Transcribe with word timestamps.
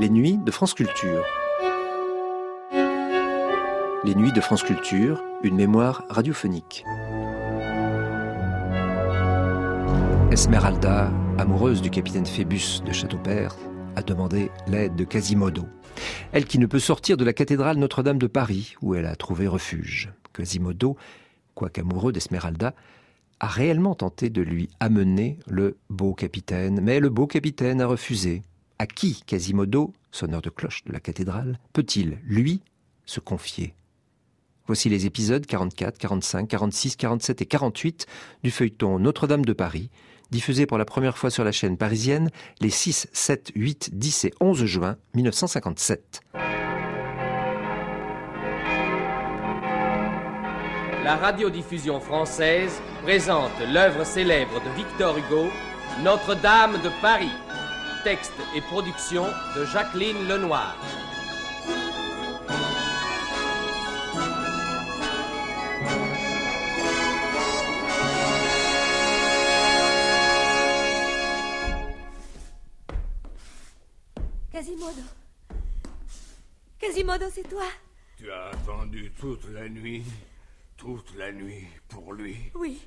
Les 0.00 0.08
nuits 0.08 0.38
de 0.38 0.52
France 0.52 0.74
Culture. 0.74 1.24
Les 4.04 4.14
nuits 4.14 4.30
de 4.30 4.40
France 4.40 4.62
Culture, 4.62 5.20
une 5.42 5.56
mémoire 5.56 6.04
radiophonique. 6.08 6.84
Esmeralda, 10.30 11.10
amoureuse 11.36 11.82
du 11.82 11.90
capitaine 11.90 12.26
Phébus 12.26 12.80
de 12.86 12.92
Châteaupers, 12.92 13.56
a 13.96 14.02
demandé 14.02 14.52
l'aide 14.68 14.94
de 14.94 15.02
Quasimodo. 15.02 15.64
Elle 16.30 16.44
qui 16.44 16.60
ne 16.60 16.66
peut 16.66 16.78
sortir 16.78 17.16
de 17.16 17.24
la 17.24 17.32
cathédrale 17.32 17.78
Notre-Dame 17.78 18.18
de 18.18 18.28
Paris, 18.28 18.76
où 18.80 18.94
elle 18.94 19.06
a 19.06 19.16
trouvé 19.16 19.48
refuge. 19.48 20.12
Quasimodo, 20.32 20.96
quoiqu'amoureux 21.56 22.12
d'Esmeralda, 22.12 22.72
a 23.40 23.46
réellement 23.48 23.96
tenté 23.96 24.30
de 24.30 24.42
lui 24.42 24.68
amener 24.78 25.40
le 25.48 25.76
beau 25.90 26.14
capitaine, 26.14 26.78
mais 26.80 27.00
le 27.00 27.08
beau 27.08 27.26
capitaine 27.26 27.80
a 27.80 27.86
refusé. 27.86 28.44
À 28.80 28.86
qui 28.86 29.22
Quasimodo, 29.26 29.92
sonneur 30.12 30.40
de 30.40 30.50
cloche 30.50 30.84
de 30.84 30.92
la 30.92 31.00
cathédrale, 31.00 31.58
peut-il, 31.72 32.18
lui, 32.22 32.60
se 33.06 33.18
confier? 33.18 33.74
Voici 34.68 34.88
les 34.88 35.04
épisodes 35.04 35.44
44, 35.44 35.98
45, 35.98 36.46
46, 36.46 36.94
47 36.94 37.42
et 37.42 37.46
48 37.46 38.06
du 38.44 38.52
feuilleton 38.52 39.00
Notre-Dame 39.00 39.44
de 39.44 39.52
Paris, 39.52 39.90
diffusé 40.30 40.64
pour 40.64 40.78
la 40.78 40.84
première 40.84 41.18
fois 41.18 41.30
sur 41.30 41.42
la 41.42 41.50
chaîne 41.50 41.76
parisienne 41.76 42.30
les 42.60 42.70
6, 42.70 43.08
7, 43.12 43.50
8, 43.56 43.98
10 43.98 44.24
et 44.26 44.34
11 44.40 44.64
juin 44.64 44.96
1957. 45.14 46.20
La 51.02 51.16
radiodiffusion 51.16 51.98
française 51.98 52.80
présente 53.02 53.58
l'œuvre 53.72 54.04
célèbre 54.04 54.62
de 54.62 54.70
Victor 54.76 55.18
Hugo, 55.18 55.48
Notre-Dame 56.04 56.74
de 56.84 56.90
Paris. 57.02 57.32
Texte 58.04 58.32
et 58.54 58.60
production 58.60 59.26
de 59.56 59.64
Jacqueline 59.64 60.28
Lenoir. 60.28 60.76
Quasimodo. 74.52 75.02
Quasimodo, 76.78 77.24
c'est 77.32 77.48
toi 77.48 77.64
Tu 78.16 78.30
as 78.30 78.46
attendu 78.46 79.12
toute 79.18 79.48
la 79.50 79.68
nuit, 79.68 80.04
toute 80.76 81.16
la 81.16 81.32
nuit 81.32 81.66
pour 81.88 82.12
lui. 82.12 82.36
Oui. 82.54 82.80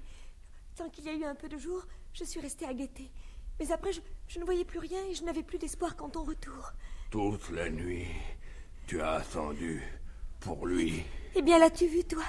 Tant 0.75 0.90
qu'il 0.90 1.06
y 1.06 1.09
a 1.09 1.14
eu 1.14 1.25
un 1.25 1.36
peu 1.36 1.50
de 1.50 1.58
jour, 1.58 1.86
je 2.14 2.23
suis 2.23 2.40
restée 2.40 2.66
à 2.66 2.73
guetter. 2.73 3.12
Mais 3.60 3.72
après, 3.72 3.92
je, 3.94 4.02
je 4.28 4.40
ne 4.40 4.46
voyais 4.46 4.66
plus 4.66 4.80
rien 4.80 5.04
et 5.06 5.14
je 5.14 5.24
n'avais 5.24 5.44
plus 5.44 5.58
d'espoir 5.58 5.96
quant 5.96 6.10
ton 6.10 6.24
retour. 6.24 6.72
Toute 7.12 7.50
la 7.52 7.70
nuit, 7.70 8.08
tu 8.88 9.02
as 9.02 9.14
attendu 9.14 9.84
pour 10.40 10.66
lui. 10.66 11.04
Eh 11.36 11.42
bien, 11.42 11.60
l'as-tu 11.60 11.88
vu, 11.88 12.04
toi? 12.04 12.24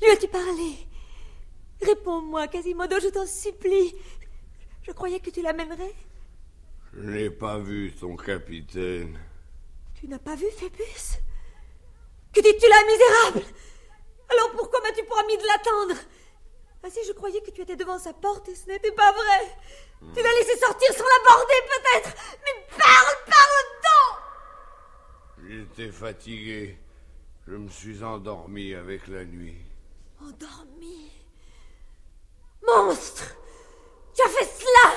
Lui 0.00 0.10
as-tu 0.10 0.28
parlé? 0.28 0.76
Réponds-moi, 1.82 2.48
Quasimodo, 2.48 3.00
je 3.00 3.08
t'en 3.08 3.26
supplie. 3.26 3.94
Je 4.82 4.92
croyais 4.92 5.20
que 5.20 5.30
tu 5.30 5.42
l'amènerais. 5.42 5.94
Je 6.94 7.00
n'ai 7.00 7.30
pas 7.30 7.58
vu 7.58 7.92
ton 7.92 8.16
capitaine. 8.16 9.18
Tu 9.94 10.08
n'as 10.08 10.18
pas 10.18 10.36
vu 10.36 10.46
Phébus 10.56 11.20
Que 12.32 12.40
dis-tu 12.40 12.68
là, 12.68 12.76
misérable? 12.86 13.52
Alors 14.30 14.52
pourquoi 14.52 14.80
m'as-tu 14.82 15.04
promis 15.04 15.36
de 15.36 15.42
l'attendre? 15.46 16.00
Ah 16.82 16.90
si, 16.90 17.04
je 17.06 17.12
croyais 17.12 17.40
que 17.40 17.50
tu 17.50 17.62
étais 17.62 17.76
devant 17.76 17.98
sa 17.98 18.12
porte 18.12 18.48
et 18.48 18.54
ce 18.54 18.66
n'était 18.68 18.92
pas 18.92 19.12
vrai. 19.12 19.56
Tu 20.14 20.22
l'as 20.22 20.32
laissé 20.32 20.56
sortir 20.58 20.92
sans 20.92 21.04
l'aborder, 21.04 21.54
peut-être 21.68 22.14
Mais 22.44 22.66
parle, 22.76 23.16
parle 23.26 23.64
donc 23.86 25.48
J'étais 25.48 25.90
fatigué. 25.90 26.78
Je 27.46 27.54
me 27.54 27.68
suis 27.68 28.02
endormi 28.02 28.74
avec 28.74 29.06
la 29.08 29.24
nuit. 29.24 29.56
Endormi 30.20 31.12
Monstre 32.66 33.36
Tu 34.14 34.22
as 34.22 34.28
fait 34.28 34.44
cela 34.44 34.92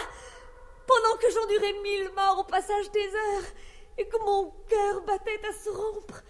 pendant 0.88 1.18
que 1.18 1.30
j'endurais 1.32 1.74
mille 1.84 2.10
morts 2.16 2.40
au 2.40 2.44
passage 2.44 2.90
des 2.92 3.08
heures 3.08 3.50
et 3.98 4.08
que 4.08 4.18
mon 4.26 4.52
cœur 4.68 5.02
battait 5.02 5.40
à 5.48 5.54
se 5.54 5.70
rompre. 5.70 6.24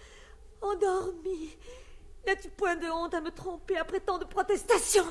Endormi. 0.62 1.58
N'as-tu 2.28 2.50
point 2.50 2.76
de 2.76 2.88
honte 2.88 3.14
à 3.14 3.22
me 3.22 3.32
tromper 3.32 3.78
après 3.78 4.02
tant 4.02 4.18
de 4.18 4.26
protestations? 4.26 5.08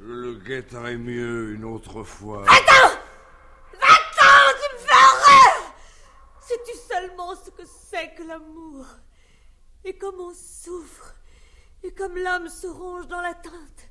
Je 0.00 0.12
le 0.12 0.34
guetterai 0.34 0.96
mieux 0.96 1.54
une 1.54 1.64
autre 1.64 2.02
fois. 2.04 2.42
Va-t'en! 2.44 2.88
Va-t'en 3.72 4.52
Tu 4.60 4.74
me 4.74 4.78
fais 4.78 4.94
horreur! 4.94 5.74
Sais-tu 6.40 6.76
seulement 6.88 7.34
ce 7.34 7.50
que 7.50 7.64
c'est 7.90 8.14
que 8.14 8.22
l'amour? 8.22 8.86
Et 9.84 9.96
comme 9.98 10.20
on 10.20 10.32
souffre 10.34 11.14
Et 11.82 11.92
comme 11.92 12.16
l'âme 12.16 12.48
se 12.48 12.66
ronge 12.66 13.06
dans 13.08 13.20
l'attente 13.20 13.88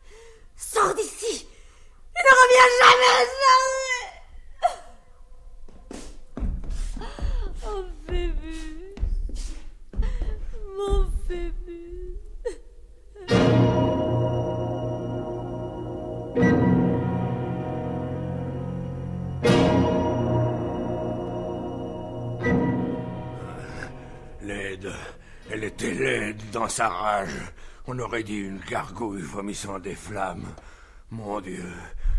Sors 0.56 0.94
d'ici 0.94 1.48
Et 2.16 2.24
ne 2.24 2.32
reviens 2.42 2.70
jamais, 2.82 3.26
jamais 3.44 4.08
Oh, 7.66 7.84
Phébus 8.08 8.96
Mon 10.78 11.06
Phébus 11.28 11.67
était 25.68 25.94
laide 25.94 26.42
dans 26.52 26.70
sa 26.70 26.88
rage. 26.88 27.38
On 27.88 28.00
aurait 28.00 28.24
dit 28.24 28.38
une 28.38 28.60
gargouille 28.60 29.22
vomissant 29.22 29.80
des 29.80 29.96
flammes. 29.96 30.48
Mon 31.12 31.42
Dieu, 31.42 31.66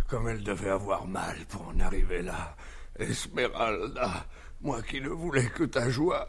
comme 0.07 0.29
elle 0.29 0.43
devait 0.43 0.71
avoir 0.71 1.07
mal 1.07 1.37
pour 1.49 1.69
en 1.69 1.81
arriver 1.81 2.23
là. 2.23 2.55
Esmeralda, 2.99 4.27
moi 4.61 4.83
qui 4.83 5.01
ne 5.01 5.09
voulais 5.09 5.47
que 5.47 5.65
ta 5.65 5.89
joie. 5.89 6.29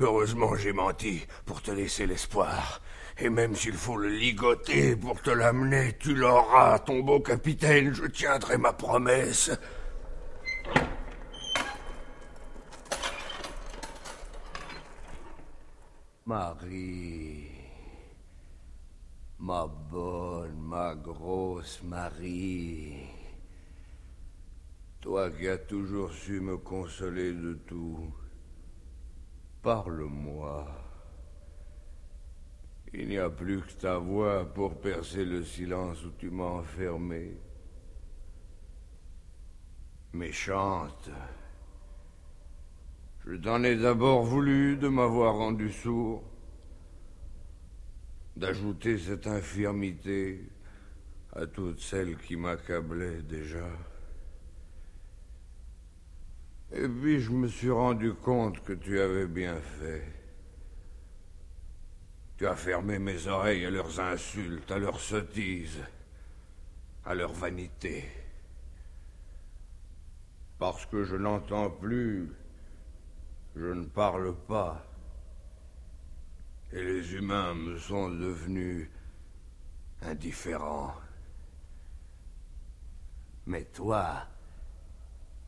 Heureusement 0.00 0.56
j'ai 0.56 0.72
menti 0.72 1.26
pour 1.44 1.60
te 1.60 1.70
laisser 1.70 2.06
l'espoir. 2.06 2.80
Et 3.18 3.28
même 3.28 3.54
s'il 3.54 3.74
faut 3.74 3.96
le 3.96 4.08
ligoter 4.08 4.96
pour 4.96 5.20
te 5.20 5.30
l'amener, 5.30 5.96
tu 6.00 6.14
l'auras, 6.14 6.78
ton 6.78 7.00
beau 7.00 7.20
capitaine, 7.20 7.92
je 7.92 8.06
tiendrai 8.06 8.56
ma 8.56 8.72
promesse. 8.72 9.50
Marie, 16.26 17.50
ma 19.40 19.66
bonne, 19.66 20.58
ma 20.58 20.94
grosse 20.94 21.82
Marie, 21.82 22.94
toi 25.02 25.30
qui 25.30 25.46
as 25.46 25.58
toujours 25.58 26.10
su 26.12 26.40
me 26.40 26.56
consoler 26.56 27.34
de 27.34 27.52
tout, 27.66 28.10
parle-moi. 29.60 30.66
Il 32.94 33.08
n'y 33.08 33.18
a 33.18 33.28
plus 33.28 33.60
que 33.60 33.72
ta 33.72 33.98
voix 33.98 34.46
pour 34.46 34.80
percer 34.80 35.26
le 35.26 35.44
silence 35.44 36.02
où 36.06 36.12
tu 36.12 36.30
m'as 36.30 36.44
enfermé. 36.44 37.36
Méchante. 40.14 41.10
Je 43.26 43.36
t'en 43.36 43.62
ai 43.62 43.76
d'abord 43.76 44.22
voulu 44.22 44.76
de 44.76 44.88
m'avoir 44.88 45.36
rendu 45.36 45.72
sourd, 45.72 46.22
d'ajouter 48.36 48.98
cette 48.98 49.26
infirmité 49.26 50.46
à 51.32 51.46
toutes 51.46 51.80
celles 51.80 52.18
qui 52.18 52.36
m'accablaient 52.36 53.22
déjà. 53.22 53.66
Et 56.72 56.86
puis 56.86 57.18
je 57.20 57.30
me 57.30 57.48
suis 57.48 57.70
rendu 57.70 58.12
compte 58.12 58.62
que 58.62 58.74
tu 58.74 59.00
avais 59.00 59.26
bien 59.26 59.56
fait. 59.56 60.04
Tu 62.36 62.46
as 62.46 62.56
fermé 62.56 62.98
mes 62.98 63.26
oreilles 63.26 63.64
à 63.64 63.70
leurs 63.70 64.00
insultes, 64.00 64.70
à 64.70 64.78
leurs 64.78 65.00
sottises, 65.00 65.80
à 67.06 67.14
leur 67.14 67.32
vanité. 67.32 68.04
Parce 70.58 70.84
que 70.84 71.04
je 71.04 71.16
n'entends 71.16 71.70
plus, 71.70 72.28
je 73.56 73.66
ne 73.66 73.84
parle 73.84 74.34
pas. 74.34 74.84
Et 76.72 76.82
les 76.82 77.14
humains 77.14 77.54
me 77.54 77.78
sont 77.78 78.08
devenus 78.08 78.88
indifférents. 80.02 80.94
Mais 83.46 83.64
toi, 83.64 84.22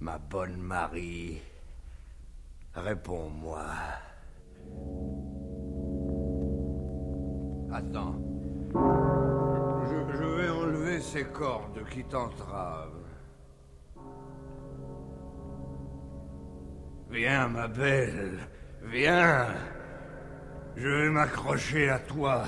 ma 0.00 0.18
bonne 0.18 0.58
Marie, 0.58 1.40
réponds-moi. 2.74 3.64
Attends. 7.72 8.14
Je, 9.88 10.24
vais 10.24 10.48
enlever 10.48 11.00
ces 11.00 11.24
cordes 11.24 11.84
qui 11.90 12.04
t'entravent. 12.04 13.05
Viens, 17.10 17.48
ma 17.48 17.68
belle. 17.68 18.38
Viens. 18.90 19.46
Je 20.76 20.88
vais 20.88 21.10
m'accrocher 21.10 21.88
à 21.88 21.98
toi. 21.98 22.42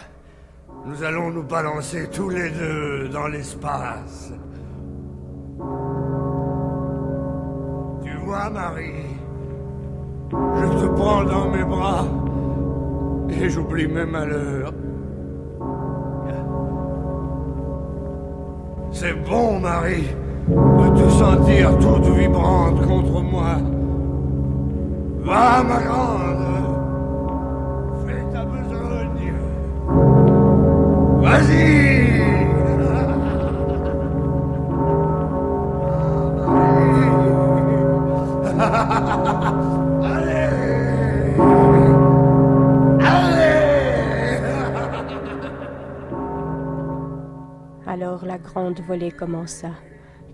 Nous 0.84 1.02
allons 1.02 1.30
nous 1.30 1.44
balancer 1.44 2.08
tous 2.10 2.28
les 2.28 2.50
deux 2.50 3.08
dans 3.08 3.28
l'espace. 3.28 4.32
Tu 8.02 8.16
vois, 8.24 8.50
Marie, 8.50 9.16
je 10.30 10.80
te 10.80 10.86
prends 10.94 11.24
dans 11.24 11.50
mes 11.50 11.64
bras 11.64 12.04
et 13.30 13.48
j'oublie 13.48 13.86
même 13.86 14.14
à 14.14 14.24
l'heure. 14.24 14.72
C'est 18.90 19.14
bon, 19.24 19.60
Marie, 19.60 20.08
de 20.48 21.02
te 21.02 21.10
sentir 21.10 21.78
toute 21.78 22.06
vibrante 22.14 22.84
contre 22.86 23.22
moi. 23.22 23.56
Va, 25.28 25.62
ma 25.62 25.78
grande, 25.82 26.46
fais 28.06 28.24
ta 28.32 28.42
besogne. 28.46 29.34
Vas-y 31.20 31.68
Alors 47.86 48.24
la 48.24 48.38
grande 48.38 48.80
volée 48.80 49.10
commença. 49.10 49.68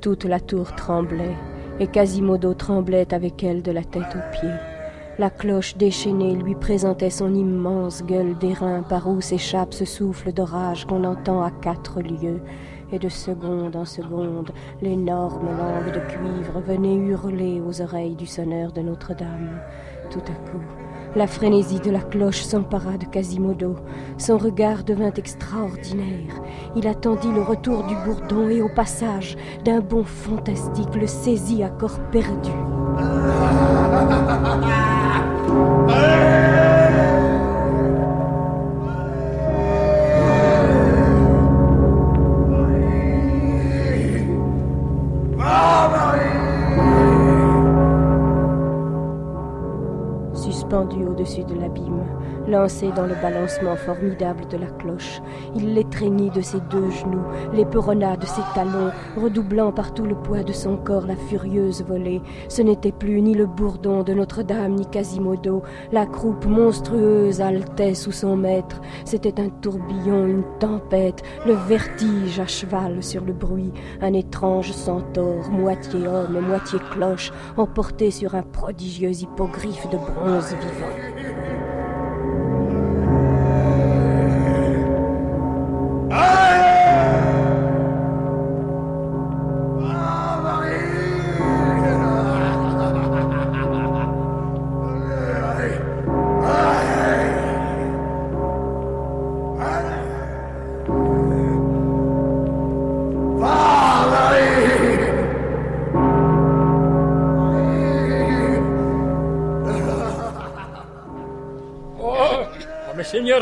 Toute 0.00 0.24
la 0.24 0.38
tour 0.38 0.72
tremblait, 0.76 1.34
et 1.80 1.88
Quasimodo 1.88 2.54
tremblait 2.54 3.12
avec 3.12 3.42
elle 3.42 3.62
de 3.62 3.72
la 3.72 3.82
tête 3.82 4.14
aux 4.14 4.38
pieds. 4.38 4.73
La 5.16 5.30
cloche 5.30 5.76
déchaînée 5.76 6.34
lui 6.34 6.56
présentait 6.56 7.08
son 7.08 7.32
immense 7.32 8.02
gueule 8.04 8.36
d'airain 8.36 8.82
par 8.82 9.08
où 9.08 9.20
s'échappe 9.20 9.72
ce 9.72 9.84
souffle 9.84 10.32
d'orage 10.32 10.86
qu'on 10.86 11.04
entend 11.04 11.40
à 11.44 11.52
quatre 11.52 12.00
lieues. 12.00 12.40
Et 12.90 12.98
de 12.98 13.08
seconde 13.08 13.76
en 13.76 13.84
seconde, 13.84 14.50
l'énorme 14.82 15.46
langue 15.46 15.94
de 15.94 16.00
cuivre 16.00 16.60
venait 16.66 16.96
hurler 16.96 17.62
aux 17.64 17.80
oreilles 17.80 18.16
du 18.16 18.26
sonneur 18.26 18.72
de 18.72 18.80
Notre-Dame. 18.80 19.60
Tout 20.10 20.22
à 20.26 20.50
coup, 20.50 20.62
la 21.14 21.28
frénésie 21.28 21.78
de 21.78 21.92
la 21.92 22.00
cloche 22.00 22.42
s'empara 22.42 22.98
de 22.98 23.04
Quasimodo. 23.04 23.76
Son 24.18 24.36
regard 24.36 24.82
devint 24.82 25.12
extraordinaire. 25.12 26.42
Il 26.74 26.88
attendit 26.88 27.30
le 27.32 27.42
retour 27.42 27.84
du 27.84 27.94
bourdon 28.04 28.48
et 28.48 28.60
au 28.60 28.68
passage 28.68 29.36
d'un 29.64 29.78
bond 29.78 30.02
fantastique 30.04 30.94
le 30.96 31.06
saisit 31.06 31.62
à 31.62 31.68
corps 31.68 32.00
perdu. 32.10 32.50
Hey! 35.54 36.53
Au-dessus 50.74 51.44
de 51.44 51.54
l'abîme, 51.54 52.02
lancé 52.48 52.90
dans 52.96 53.06
le 53.06 53.14
balancement 53.22 53.76
formidable 53.76 54.48
de 54.48 54.56
la 54.56 54.66
cloche, 54.66 55.22
il 55.54 55.72
l'étreignit 55.72 56.30
de 56.30 56.40
ses 56.40 56.58
deux 56.68 56.90
genoux, 56.90 57.22
l'éperonna 57.52 58.16
de 58.16 58.26
ses 58.26 58.42
talons, 58.56 58.90
redoublant 59.16 59.70
par 59.70 59.94
tout 59.94 60.02
le 60.02 60.16
poids 60.16 60.42
de 60.42 60.52
son 60.52 60.76
corps 60.76 61.06
la 61.06 61.14
furieuse 61.14 61.84
volée. 61.84 62.20
Ce 62.48 62.60
n'était 62.60 62.90
plus 62.90 63.22
ni 63.22 63.34
le 63.34 63.46
bourdon 63.46 64.02
de 64.02 64.14
Notre-Dame 64.14 64.74
ni 64.74 64.84
Quasimodo, 64.86 65.62
la 65.92 66.06
croupe 66.06 66.44
monstrueuse 66.46 67.40
haletait 67.40 67.94
sous 67.94 68.12
son 68.12 68.36
maître. 68.36 68.80
C'était 69.04 69.40
un 69.40 69.50
tourbillon, 69.50 70.26
une 70.26 70.44
tempête, 70.58 71.22
le 71.46 71.54
vertige 71.54 72.40
à 72.40 72.48
cheval 72.48 73.00
sur 73.00 73.24
le 73.24 73.32
bruit, 73.32 73.72
un 74.00 74.12
étrange 74.12 74.72
centaure, 74.72 75.48
moitié 75.52 76.08
homme 76.08 76.40
moitié 76.40 76.80
cloche, 76.90 77.32
emporté 77.56 78.10
sur 78.10 78.34
un 78.34 78.42
prodigieux 78.42 79.12
hippogriffe 79.12 79.88
de 79.90 79.98
bronze 79.98 80.54
vivant. 80.64 81.04
Oh, 86.16 86.43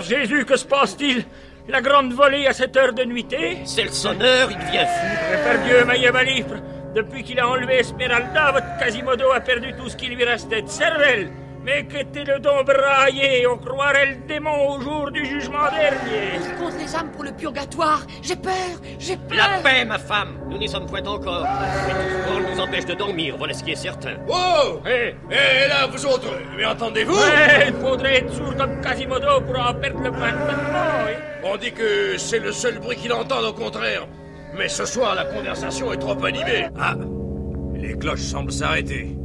Seigneur 0.02 0.26
Jésus, 0.26 0.44
que 0.44 0.56
se 0.56 0.64
passe-t-il? 0.64 1.24
La 1.68 1.80
grande 1.80 2.12
volée 2.12 2.46
à 2.46 2.52
cette 2.52 2.76
heure 2.76 2.92
de 2.92 3.04
nuitée? 3.04 3.58
C'est 3.64 3.84
le 3.84 3.90
sonneur, 3.90 4.50
il 4.50 4.58
devient 4.58 4.86
fou. 4.86 5.44
Par 5.44 5.64
Dieu, 5.64 5.84
Maïa 5.84 6.12
Malifre, 6.12 6.56
depuis 6.94 7.22
qu'il 7.22 7.38
a 7.38 7.48
enlevé 7.48 7.78
Esmeralda, 7.78 8.52
votre 8.52 8.78
Quasimodo 8.78 9.30
a 9.32 9.40
perdu 9.40 9.72
tout 9.74 9.88
ce 9.88 9.96
qui 9.96 10.08
lui 10.08 10.24
restait 10.24 10.62
de 10.62 10.68
cervelle. 10.68 11.30
Mais 11.64 11.84
qu'était-le 11.84 12.40
don 12.40 12.64
braillé 12.64 13.46
On 13.46 13.56
croirait 13.56 14.06
le 14.06 14.16
démon 14.26 14.70
au 14.70 14.80
jour 14.80 15.10
du 15.12 15.24
jugement 15.24 15.70
dernier? 15.70 16.40
Il 16.44 16.56
compte 16.56 16.74
les 16.78 16.94
âmes 16.96 17.10
pour 17.12 17.22
le 17.22 17.30
purgatoire. 17.32 18.02
J'ai 18.20 18.34
peur, 18.34 18.52
j'ai 18.98 19.16
peur. 19.16 19.36
La 19.38 19.58
paix, 19.62 19.84
ma 19.84 19.98
femme 19.98 20.38
Nous 20.48 20.58
n'y 20.58 20.68
sommes 20.68 20.86
point 20.86 21.04
encore. 21.06 21.46
Mais 21.46 21.92
tout 21.92 22.28
ce 22.28 22.32
monde 22.32 22.50
nous 22.52 22.60
empêche 22.60 22.84
de 22.86 22.94
dormir, 22.94 23.36
voilà 23.38 23.54
ce 23.54 23.62
qui 23.62 23.72
est 23.72 23.76
certain. 23.76 24.14
Oh 24.28 24.80
Hé, 24.84 25.14
Et 25.30 25.68
là, 25.68 25.86
vous 25.86 26.04
autres, 26.04 26.32
mais 26.56 26.64
entendez-vous? 26.64 27.14
Ouais, 27.14 27.68
il 27.68 27.74
faudrait 27.74 28.18
être 28.18 28.32
sourd 28.32 28.56
comme 28.56 28.80
Quasimodo 28.80 29.40
pour 29.42 29.60
en 29.60 29.74
perdre 29.74 30.00
le 30.00 30.10
point 30.10 30.32
de 30.32 31.44
On 31.44 31.56
dit 31.56 31.72
que 31.72 32.18
c'est 32.18 32.40
le 32.40 32.50
seul 32.50 32.80
bruit 32.80 32.96
qu'il 32.96 33.12
entend, 33.12 33.40
au 33.46 33.52
contraire. 33.52 34.06
Mais 34.58 34.68
ce 34.68 34.84
soir, 34.84 35.14
la 35.14 35.24
conversation 35.26 35.92
est 35.92 35.96
trop 35.98 36.22
animée. 36.24 36.66
Ah 36.78 36.94
Les 37.74 37.96
cloches 37.96 38.20
semblent 38.20 38.52
s'arrêter. 38.52 39.16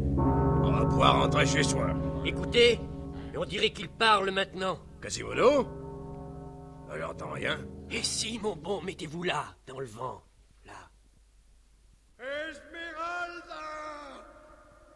On 0.64 0.72
va 0.72 0.86
pouvoir 0.86 1.22
rentrer 1.22 1.46
chez 1.46 1.64
soi. 1.64 1.88
Écoutez, 2.28 2.78
on 3.38 3.46
dirait 3.46 3.70
qu'il 3.70 3.88
parle 3.88 4.32
maintenant. 4.32 4.78
Quasimodo 5.02 5.66
Je 6.92 7.00
n'entends 7.00 7.32
rien. 7.32 7.58
Et 7.90 8.04
si, 8.04 8.38
mon 8.40 8.54
bon, 8.58 8.82
mettez-vous 8.82 9.24
là, 9.24 9.46
dans 9.66 9.80
le 9.80 9.86
vent. 9.86 10.22
Là. 10.66 10.74
Esmeralda 12.20 13.64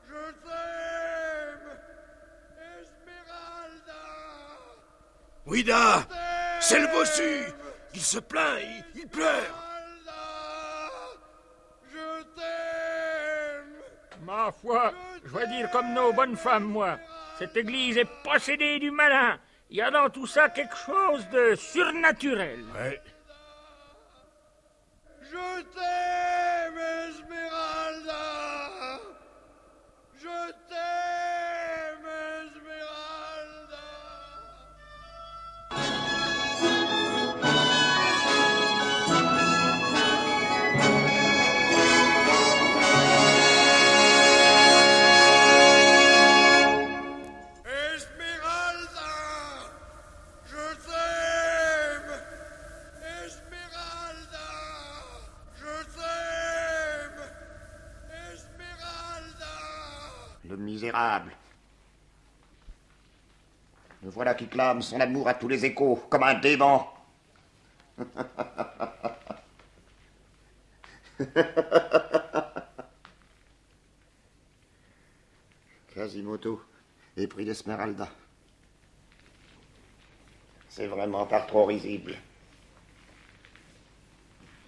Je 0.10 0.32
t'aime 0.44 1.70
Esmeralda 2.82 4.02
Ouida 5.46 6.06
C'est 6.60 6.82
le 6.82 6.88
bossu 6.88 7.46
Il 7.94 8.02
se 8.02 8.20
plaint, 8.20 8.60
il, 8.62 9.04
il 9.04 9.08
pleure 9.08 9.56
Je 11.90 12.24
t'aime 12.36 14.26
Ma 14.26 14.52
foi, 14.52 14.92
je 15.24 15.30
vais 15.30 15.48
dire 15.48 15.72
comme 15.72 15.94
nos 15.94 16.12
bonnes 16.12 16.36
femmes, 16.36 16.66
moi. 16.66 17.00
Cette 17.42 17.58
église 17.58 17.98
est 17.98 18.06
possédée 18.24 18.78
du 18.78 18.92
malin. 18.92 19.40
Il 19.72 19.78
y 19.78 19.82
a 19.82 19.90
dans 19.90 20.12
tout 20.12 20.28
ça 20.28 20.50
quelque 20.50 20.78
chose 20.78 21.28
de 21.30 21.56
surnaturel. 21.56 22.60
Ouais. 22.76 23.02
Je 25.24 25.62
t'aime, 25.74 26.78
Esmeralda 27.10 28.20
Je 30.20 30.52
t'aime, 30.70 31.01
son 64.82 65.00
amour 65.00 65.28
à 65.28 65.34
tous 65.34 65.48
les 65.48 65.66
échos, 65.66 65.96
comme 66.10 66.24
un 66.24 66.36
démon. 66.36 66.84
Quasimodo 75.94 76.62
et 77.18 77.28
pris 77.28 77.46
d'Esmeralda. 77.46 78.10
C'est 80.70 80.88
vraiment 80.88 81.26
pas 81.26 81.42
trop 81.42 81.66
risible. 81.66 82.16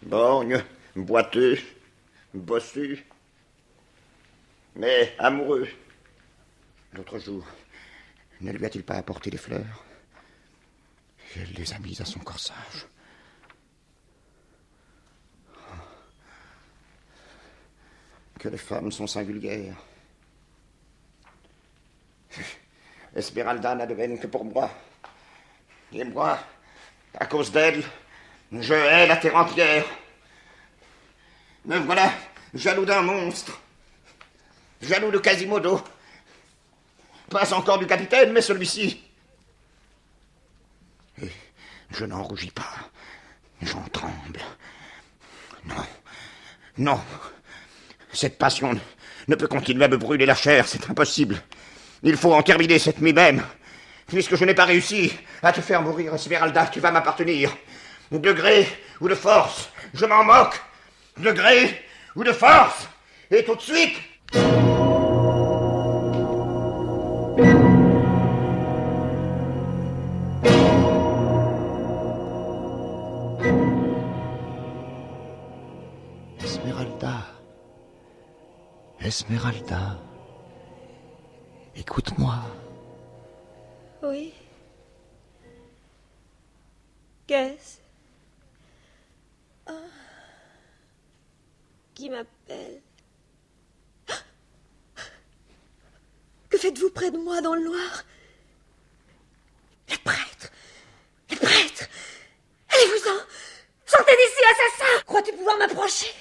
Borgne, 0.03 0.63
boiteux, 0.95 1.57
bossu, 2.33 3.05
mais 4.75 5.15
amoureux. 5.17 5.67
L'autre 6.93 7.17
jour, 7.19 7.45
ne 8.41 8.51
lui 8.51 8.65
a-t-il 8.65 8.83
pas 8.83 8.95
apporté 8.95 9.29
des 9.29 9.37
fleurs 9.37 9.83
Et 11.35 11.39
elle 11.41 11.53
les 11.53 11.73
a 11.73 11.79
mises 11.79 12.01
à 12.01 12.05
son 12.05 12.19
corsage. 12.19 12.87
Que 18.39 18.49
les 18.49 18.57
femmes 18.57 18.91
sont 18.91 19.07
singulières. 19.07 19.77
Esmeralda 23.15 23.75
n'a 23.75 23.85
de 23.85 23.97
haine 23.97 24.19
que 24.19 24.27
pour 24.27 24.43
moi. 24.43 24.69
Et 25.93 26.03
moi, 26.03 26.39
à 27.17 27.25
cause 27.25 27.51
d'elle, 27.51 27.83
je 28.51 28.73
hais 28.73 29.07
la 29.07 29.17
terre 29.17 29.35
entière. 29.35 29.85
Me 31.65 31.77
voilà 31.77 32.11
jaloux 32.53 32.85
d'un 32.85 33.01
monstre. 33.01 33.59
Jaloux 34.81 35.11
de 35.11 35.19
Quasimodo. 35.19 35.81
Pas 37.29 37.53
encore 37.53 37.79
du 37.79 37.87
capitaine, 37.87 38.31
mais 38.31 38.41
celui-ci. 38.41 39.03
Et 41.21 41.29
je 41.91 42.05
n'en 42.05 42.23
rougis 42.23 42.51
pas. 42.51 42.75
J'en 43.61 43.83
tremble. 43.91 44.39
Non. 45.65 45.75
Non. 46.77 46.99
Cette 48.11 48.37
passion 48.37 48.79
ne 49.27 49.35
peut 49.35 49.47
continuer 49.47 49.85
à 49.85 49.87
me 49.87 49.97
brûler 49.97 50.25
la 50.25 50.35
chair, 50.35 50.67
c'est 50.67 50.89
impossible. 50.89 51.41
Il 52.03 52.17
faut 52.17 52.33
en 52.33 52.43
terminer 52.43 52.79
cette 52.79 53.01
nuit 53.01 53.13
même. 53.13 53.43
Puisque 54.07 54.35
je 54.35 54.45
n'ai 54.45 54.53
pas 54.53 54.65
réussi 54.65 55.13
à 55.41 55.51
te 55.51 55.61
faire 55.61 55.81
mourir, 55.81 56.13
Esmeralda, 56.13 56.67
tu 56.67 56.79
vas 56.79 56.91
m'appartenir. 56.91 57.55
De 58.11 58.31
gré 58.31 58.67
ou 58.99 59.07
de 59.07 59.15
force, 59.15 59.69
je 59.93 60.05
m'en 60.05 60.23
moque. 60.23 60.61
De 61.17 61.31
gré 61.31 61.83
ou 62.15 62.23
de 62.23 62.33
force. 62.33 62.87
Et 63.31 63.43
tout 63.43 63.55
de 63.55 63.61
suite. 63.61 63.97
Esmeralda. 79.13 79.99
Écoute-moi. 81.75 82.33
Oui. 84.01 84.33
Qu'est-ce? 87.27 87.77
Ah. 89.67 89.73
Qui 91.93 92.09
m'appelle? 92.09 92.81
Que 96.49 96.57
faites-vous 96.57 96.89
près 96.89 97.11
de 97.11 97.19
moi 97.19 97.39
dans 97.41 97.53
le 97.53 97.65
noir? 97.65 98.03
Les 99.89 99.97
prêtres! 99.99 100.51
Les 101.29 101.35
prêtres! 101.35 101.87
Allez-vous-en! 102.67 103.19
Sortez 103.85 104.13
d'ici, 104.13 104.41
assassin! 104.53 105.03
Crois-tu 105.05 105.33
pouvoir 105.33 105.57
m'approcher? 105.59 106.11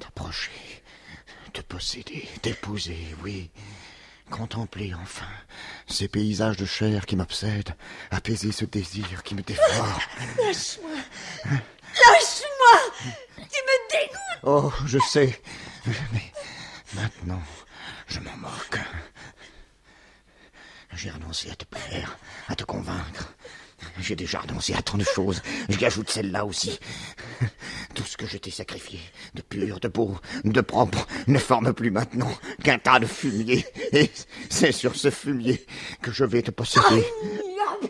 T'approcher, 0.00 0.50
te 1.50 1.60
posséder, 1.60 2.28
t'épouser, 2.42 3.14
oui. 3.22 3.50
Contempler 4.30 4.94
enfin 4.94 5.26
ces 5.88 6.06
paysages 6.06 6.56
de 6.56 6.64
chair 6.64 7.04
qui 7.04 7.16
m'obsèdent, 7.16 7.74
apaiser 8.12 8.52
ce 8.52 8.64
désir 8.64 9.24
qui 9.24 9.34
me 9.34 9.42
dévore. 9.42 10.00
Lâche-moi 10.38 10.90
Lâche-moi 11.44 12.92
Tu 13.36 13.42
me 13.42 13.90
dégoûtes 13.90 14.40
Oh, 14.44 14.72
je 14.86 14.98
sais, 15.00 15.42
mais 16.12 16.32
maintenant, 16.94 17.42
je 18.06 18.20
m'en 18.20 18.36
moque. 18.36 18.78
J'ai 20.92 21.10
renoncé 21.10 21.50
à 21.50 21.56
te 21.56 21.64
plaire, 21.64 22.16
à 22.48 22.54
te 22.54 22.64
convaincre. 22.64 23.32
J'ai 23.98 24.16
déjà 24.16 24.40
renoncé 24.40 24.74
à 24.74 24.82
tant 24.82 24.98
de 24.98 25.04
choses. 25.04 25.42
J'y 25.68 25.84
ajoute 25.84 26.10
celle-là 26.10 26.44
aussi. 26.44 26.78
Tout 27.94 28.04
ce 28.04 28.16
que 28.16 28.26
je 28.26 28.38
t'ai 28.38 28.50
sacrifié, 28.50 29.00
de 29.34 29.42
pur, 29.42 29.80
de 29.80 29.88
beau, 29.88 30.16
de 30.44 30.60
propre, 30.60 31.06
ne 31.26 31.38
forme 31.38 31.72
plus 31.72 31.90
maintenant 31.90 32.32
qu'un 32.62 32.78
tas 32.78 32.98
de 32.98 33.06
fumier. 33.06 33.66
Et 33.92 34.10
c'est 34.48 34.72
sur 34.72 34.96
ce 34.96 35.10
fumier 35.10 35.66
que 36.02 36.12
je 36.12 36.24
vais 36.24 36.42
te 36.42 36.50
posséder. 36.50 36.84
Oh, 36.92 37.86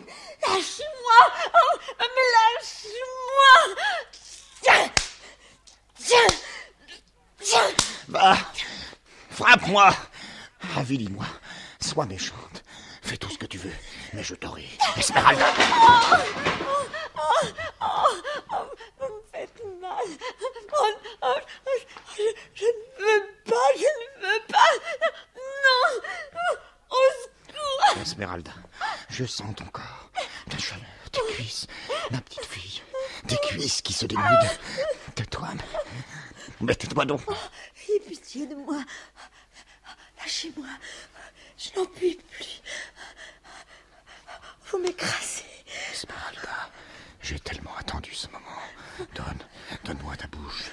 lâche-moi 0.47 1.33
oh, 1.53 1.77
Mais 1.99 2.27
lâche-moi 2.35 3.75
Tiens 4.61 4.91
Tiens 5.97 6.37
Tiens 7.39 7.71
Va 8.07 8.37
Frappe-moi 9.29 9.95
Avilis-moi 10.77 11.25
Sois 11.79 12.05
méchante. 12.05 12.63
Fais 13.01 13.17
tout 13.17 13.29
ce 13.29 13.37
que 13.37 13.45
tu 13.45 13.57
veux, 13.57 13.73
mais 14.13 14.23
je 14.23 14.35
t'aurai. 14.35 14.67
Esmeralda 14.97 15.45
oh, 15.57 16.15
oh, 17.17 17.47
oh, 17.81 17.85
oh, 18.51 18.55
Vous 18.99 19.05
me 19.07 19.21
faites 19.31 19.63
mal. 19.81 20.05
Oh, 20.73 20.87
oh, 21.23 21.35
je, 22.17 22.23
je 22.53 22.65
ne 22.65 23.05
veux 23.05 23.27
pas, 23.45 23.67
je 23.75 23.81
ne 23.81 24.27
veux 24.27 24.41
pas. 24.47 24.71
Non 25.63 26.01
Au 26.89 26.95
secours 27.23 28.01
Esmeralda, 28.01 28.51
je 29.09 29.25
sens 29.25 29.55
ton 29.55 29.65
corps, 29.65 30.11
ta 30.49 30.57
chaleur, 30.57 30.85
tes 31.11 31.21
cuisses, 31.33 31.67
ma 32.11 32.19
petite 32.21 32.45
fille, 32.45 32.81
tes 33.27 33.37
cuisses 33.47 33.81
qui 33.81 33.93
se 33.93 34.05
dénudent. 34.05 34.27
Tais-toi, 35.15 35.49
mais 36.61 36.75
tais-toi 36.75 37.05
donc. 37.05 37.21
Ayez 37.87 37.99
pitié 38.01 38.47
de 38.47 38.55
moi. 38.55 38.83
Lâchez-moi. 40.19 40.67
Je 41.57 41.79
n'en 41.79 41.85
puis 41.85 42.15
plus. 42.15 42.61
Vous 44.71 44.79
m'écrasez. 44.79 45.43
Esmeralda, 45.91 46.69
j'ai 47.21 47.39
tellement 47.39 47.75
attendu 47.77 48.13
ce 48.13 48.27
moment. 48.27 48.39
Donne, 49.15 49.39
donne-moi 49.83 50.15
ta 50.15 50.27
bouche. 50.27 50.63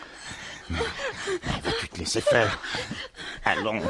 Mais, 0.71 0.79
mais 1.27 1.61
vas-tu 1.65 1.89
te 1.89 1.99
laisser 1.99 2.21
faire. 2.21 2.59
Allons. 3.45 3.83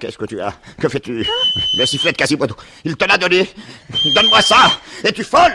Qu'est-ce 0.00 0.18
que 0.18 0.24
tu 0.24 0.40
as? 0.40 0.52
Que 0.80 0.88
fais-tu? 0.88 1.24
Le 1.74 1.86
sifflet 1.86 2.12
de 2.12 2.16
Quasimodo, 2.16 2.56
il 2.84 2.96
te 2.96 3.04
l'a 3.04 3.16
donné. 3.16 3.48
Donne-moi 4.14 4.42
ça. 4.42 4.72
Es-tu 5.04 5.22
folle? 5.22 5.54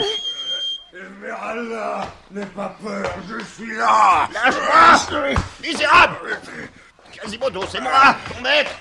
Esmeralda, 0.93 2.13
n'aie 2.31 2.45
pas 2.45 2.77
peur, 2.81 3.13
je 3.27 3.43
suis 3.43 3.75
là. 3.75 4.29
Lâche-moi. 4.33 5.35
Misérable. 5.61 6.39
Quasimodo, 7.11 7.65
c'est 7.69 7.81
moi, 7.81 8.15
ton 8.33 8.41
maître. 8.41 8.71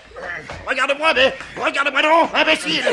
Regarde-moi, 0.67 1.15
mais 1.15 1.37
regarde-moi 1.57 2.03
non, 2.03 2.31
imbécile 2.35 2.85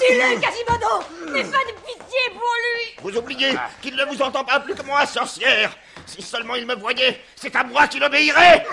Dis-le 0.00 0.28
Dis-le, 0.28 0.40
Quasimodo 0.40 1.32
N'aie 1.32 1.44
pas 1.44 1.64
de 1.64 1.74
pitié 1.86 2.20
pour 2.32 2.52
lui 2.64 2.96
Vous 3.12 3.18
oubliez 3.18 3.54
qu'il 3.82 3.94
ne 3.96 4.04
vous 4.06 4.20
entend 4.22 4.44
pas 4.44 4.60
plus 4.60 4.74
que 4.74 4.82
moi, 4.82 5.06
sorcière 5.06 5.76
Si 6.06 6.22
seulement 6.22 6.54
il 6.56 6.66
me 6.66 6.74
voyait, 6.74 7.20
c'est 7.36 7.54
à 7.54 7.64
moi 7.64 7.86
qu'il 7.86 8.02
obéirait 8.02 8.66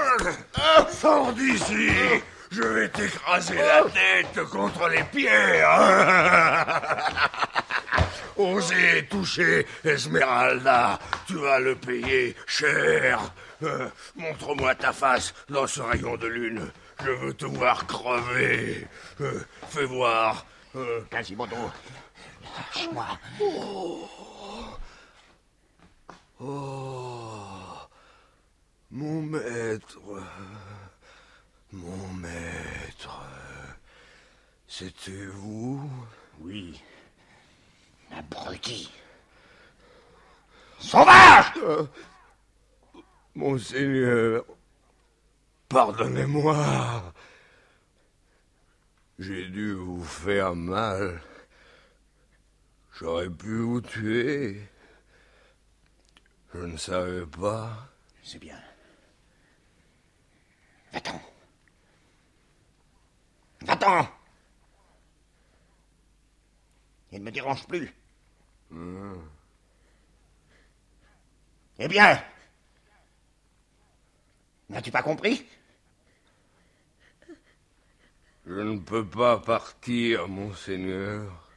Sors 0.92 1.32
d'ici 1.34 1.90
Je 2.52 2.62
vais 2.64 2.90
t'écraser 2.90 3.56
la 3.56 3.84
tête 3.84 4.44
contre 4.50 4.88
les 4.90 5.04
pierres 5.04 5.70
Osez 8.38 9.08
toucher 9.10 9.66
Esmeralda, 9.84 11.00
tu 11.26 11.36
vas 11.38 11.60
le 11.60 11.76
payer 11.76 12.36
cher. 12.46 13.20
Euh, 13.64 13.88
Montre-moi 14.16 14.76
ta 14.76 14.94
face 14.94 15.34
dans 15.50 15.66
ce 15.66 15.82
rayon 15.82 16.16
de 16.18 16.28
lune. 16.28 16.72
Je 17.04 17.10
veux 17.10 17.34
te 17.34 17.46
voir 17.46 17.88
crever. 17.88 18.86
Euh, 19.22 19.40
fais 19.70 19.86
voir. 19.86 20.46
Euh, 20.78 21.02
Quasimodo, 21.10 21.56
lâche-moi. 22.56 23.08
Oh. 23.42 24.08
Oh. 26.40 27.44
Mon 28.92 29.24
maître. 29.24 29.98
Mon 31.72 32.08
maître. 32.14 33.24
C'était 34.68 35.26
vous? 35.34 35.90
Oui. 36.42 36.80
Abruti. 38.16 38.92
Sauvage 40.78 41.54
Euh, 41.64 41.88
Monseigneur, 43.34 44.44
pardonnez-moi. 45.70 47.14
J'ai 49.20 49.50
dû 49.50 49.74
vous 49.74 50.04
faire 50.04 50.56
mal. 50.56 51.22
J'aurais 52.94 53.30
pu 53.30 53.58
vous 53.62 53.82
tuer. 53.82 54.62
Je 56.54 56.60
ne 56.60 56.78
savais 56.78 57.26
pas. 57.26 57.90
C'est 58.24 58.38
bien. 58.38 58.62
Va-t'en. 60.94 61.20
Va-t'en. 63.62 64.08
Il 67.12 67.20
ne 67.20 67.26
me 67.26 67.32
dérange 67.32 67.66
plus. 67.68 67.92
Hmm. 68.70 69.16
Eh 71.80 71.88
bien, 71.88 72.24
n'as-tu 74.70 74.92
pas 74.92 75.02
compris? 75.02 75.44
Je 78.48 78.62
ne 78.62 78.80
peux 78.80 79.06
pas 79.06 79.38
partir, 79.38 80.28
monseigneur. 80.30 81.50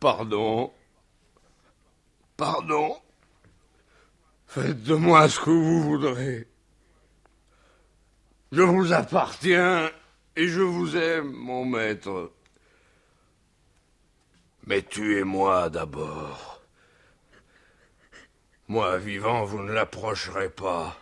Pardon. 0.00 0.72
Pardon. 2.36 3.00
Faites 4.46 4.82
de 4.82 4.94
moi 4.94 5.28
ce 5.28 5.40
que 5.40 5.50
vous 5.50 5.82
voudrez. 5.82 6.48
Je 8.50 8.62
vous 8.62 8.92
appartiens 8.92 9.90
et 10.34 10.48
je 10.48 10.62
vous 10.62 10.96
aime, 10.96 11.30
mon 11.32 11.64
maître. 11.64 12.32
Mais 14.66 14.82
tuez-moi 14.82 15.70
d'abord. 15.70 16.60
Moi, 18.68 18.98
vivant, 18.98 19.44
vous 19.44 19.62
ne 19.62 19.72
l'approcherez 19.72 20.50
pas. 20.50 20.96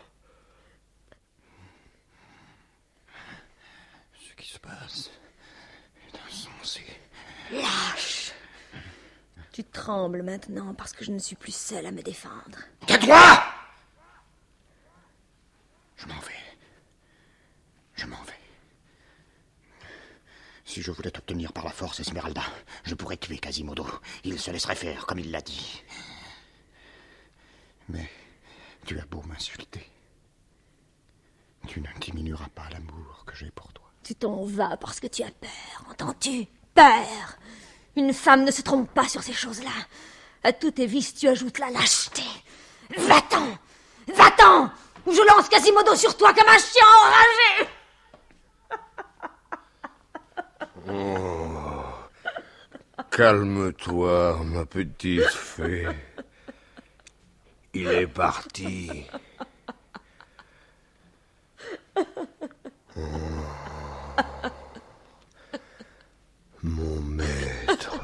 Ce 4.19 4.35
qui 4.35 4.49
se 4.49 4.56
passe 4.67 5.11
est 6.09 6.19
insensé. 6.29 6.83
Lâche 7.53 8.33
Tu 9.53 9.65
trembles 9.65 10.23
maintenant 10.23 10.75
parce 10.75 10.93
que 10.93 11.05
je 11.05 11.13
ne 11.13 11.19
suis 11.19 11.37
plus 11.37 11.55
seule 11.55 11.87
à 11.87 11.91
me 11.91 12.03
défendre. 12.03 12.59
Tais-toi 12.87 13.43
Je 15.97 16.07
m'en 16.07 16.19
vais. 16.21 16.33
Je 17.95 18.07
m'en 18.07 18.23
vais. 18.25 18.33
Si 20.65 20.83
je 20.83 20.91
voulais 20.91 21.11
t'obtenir 21.11 21.53
par 21.53 21.65
la 21.65 21.71
force, 21.71 22.01
Esmeralda, 22.01 22.43
je 22.85 22.95
pourrais 22.95 23.17
tuer 23.17 23.39
Quasimodo. 23.39 23.87
Il 24.25 24.39
se 24.39 24.51
laisserait 24.51 24.75
faire, 24.75 25.07
comme 25.07 25.21
il 25.21 25.31
l'a 25.31 25.41
dit. 25.41 25.83
Mais 27.89 28.11
tu 28.85 28.99
as 28.99 29.07
beau 29.07 29.23
m'insulter. 29.23 29.91
Tu 31.67 31.81
ne 31.81 31.89
diminueras 32.01 32.49
pas 32.49 32.69
l'amour 32.71 33.25
que 33.27 33.35
j'ai 33.37 33.51
pour 33.51 33.73
toi. 33.73 33.86
Tu 34.07 34.15
t'en 34.15 34.45
vas 34.45 34.77
parce 34.77 35.01
que 35.01 35.09
tu 35.09 35.25
as 35.25 35.33
peur, 35.33 35.91
entends-tu? 35.91 36.47
Peur 36.77 37.39
Une 37.97 38.13
femme 38.13 38.45
ne 38.45 38.53
se 38.53 38.63
trompe 38.63 38.89
pas 38.95 39.09
sur 39.09 39.21
ces 39.21 39.33
choses-là. 39.33 39.73
À 40.45 40.53
tous 40.53 40.71
tes 40.71 40.87
vices, 40.87 41.13
tu 41.13 41.27
ajoutes 41.27 41.59
la 41.59 41.71
lâcheté. 41.71 42.23
Va-t'en 42.97 43.49
Va-t'en 44.15 44.71
Ou 45.07 45.13
je 45.13 45.27
lance 45.27 45.49
Quasimodo 45.49 45.97
sur 45.97 46.17
toi 46.17 46.33
comme 46.33 46.49
un 46.49 46.57
chien 46.57 46.85
enragé 47.05 47.69
Oh, 50.89 51.83
calme-toi, 53.11 54.41
ma 54.45 54.67
petite 54.67 55.25
fée. 55.25 55.89
Il 57.75 57.89
est 57.89 58.07
parti. 58.07 59.05
Oh. 62.97 63.03
Mon 66.63 67.01
maître. 67.01 68.01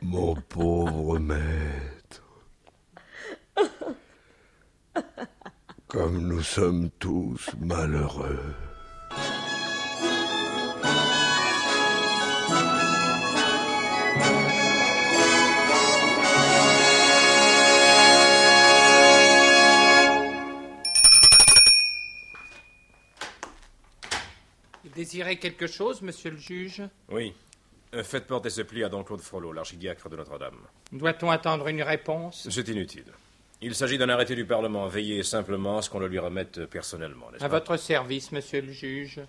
Mon 0.00 0.34
pauvre 0.34 1.18
maître. 1.18 2.22
Comme 5.88 6.26
nous 6.26 6.42
sommes 6.42 6.90
tous 6.98 7.50
malheureux. 7.60 8.54
Il 24.94 24.96
désirait 24.96 25.36
quelque 25.36 25.66
chose, 25.66 26.02
monsieur 26.02 26.30
le 26.30 26.36
juge 26.36 26.82
Oui. 27.10 27.32
Euh, 27.94 28.04
Faites 28.04 28.26
porter 28.26 28.50
ce 28.50 28.60
pli 28.60 28.84
à 28.84 28.90
don 28.90 29.02
Claude 29.04 29.22
Frollo, 29.22 29.50
l'archidiacre 29.52 30.10
de 30.10 30.16
Notre-Dame. 30.16 30.58
Doit-on 30.92 31.30
attendre 31.30 31.66
une 31.68 31.82
réponse? 31.82 32.46
C'est 32.50 32.68
inutile. 32.68 33.06
Il 33.62 33.74
s'agit 33.74 33.96
d'un 33.96 34.10
arrêté 34.10 34.34
du 34.34 34.44
Parlement. 34.44 34.86
Veillez 34.88 35.22
simplement 35.22 35.78
à 35.78 35.82
ce 35.82 35.88
qu'on 35.88 35.98
le 35.98 36.08
lui 36.08 36.18
remette 36.18 36.66
personnellement, 36.66 37.30
n'est-ce 37.30 37.42
À 37.44 37.48
pas? 37.48 37.58
votre 37.60 37.76
service, 37.78 38.32
monsieur 38.32 38.60
le 38.60 38.70
juge. 38.72 39.20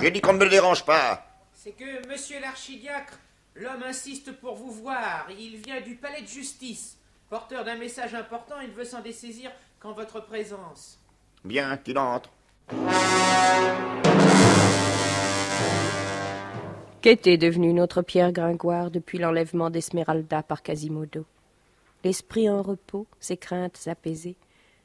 J'ai 0.00 0.10
dit 0.10 0.20
qu'on 0.20 0.32
ne 0.34 0.38
me 0.44 0.48
dérange 0.48 0.84
pas. 0.84 1.24
C'est 1.52 1.72
que, 1.72 2.06
monsieur 2.08 2.40
l'archidiacre, 2.40 3.18
l'homme 3.54 3.82
insiste 3.84 4.32
pour 4.32 4.56
vous 4.56 4.70
voir. 4.72 5.26
Il 5.30 5.56
vient 5.56 5.80
du 5.80 5.94
palais 5.96 6.22
de 6.22 6.26
justice. 6.26 6.98
Porteur 7.34 7.64
d'un 7.64 7.74
message 7.74 8.14
important, 8.14 8.60
il 8.62 8.70
veut 8.70 8.84
s'en 8.84 9.00
dessaisir 9.00 9.50
qu'en 9.80 9.90
votre 9.90 10.20
présence. 10.20 11.00
Bien, 11.44 11.76
qu'il 11.78 11.98
entre. 11.98 12.30
Qu'était 17.00 17.36
devenu 17.36 17.72
notre 17.72 18.02
Pierre 18.02 18.30
Gringoire 18.30 18.92
depuis 18.92 19.18
l'enlèvement 19.18 19.68
d'Esmeralda 19.68 20.44
par 20.44 20.62
Quasimodo? 20.62 21.24
L'esprit 22.04 22.48
en 22.48 22.62
repos, 22.62 23.08
ses 23.18 23.36
craintes 23.36 23.88
apaisées, 23.88 24.36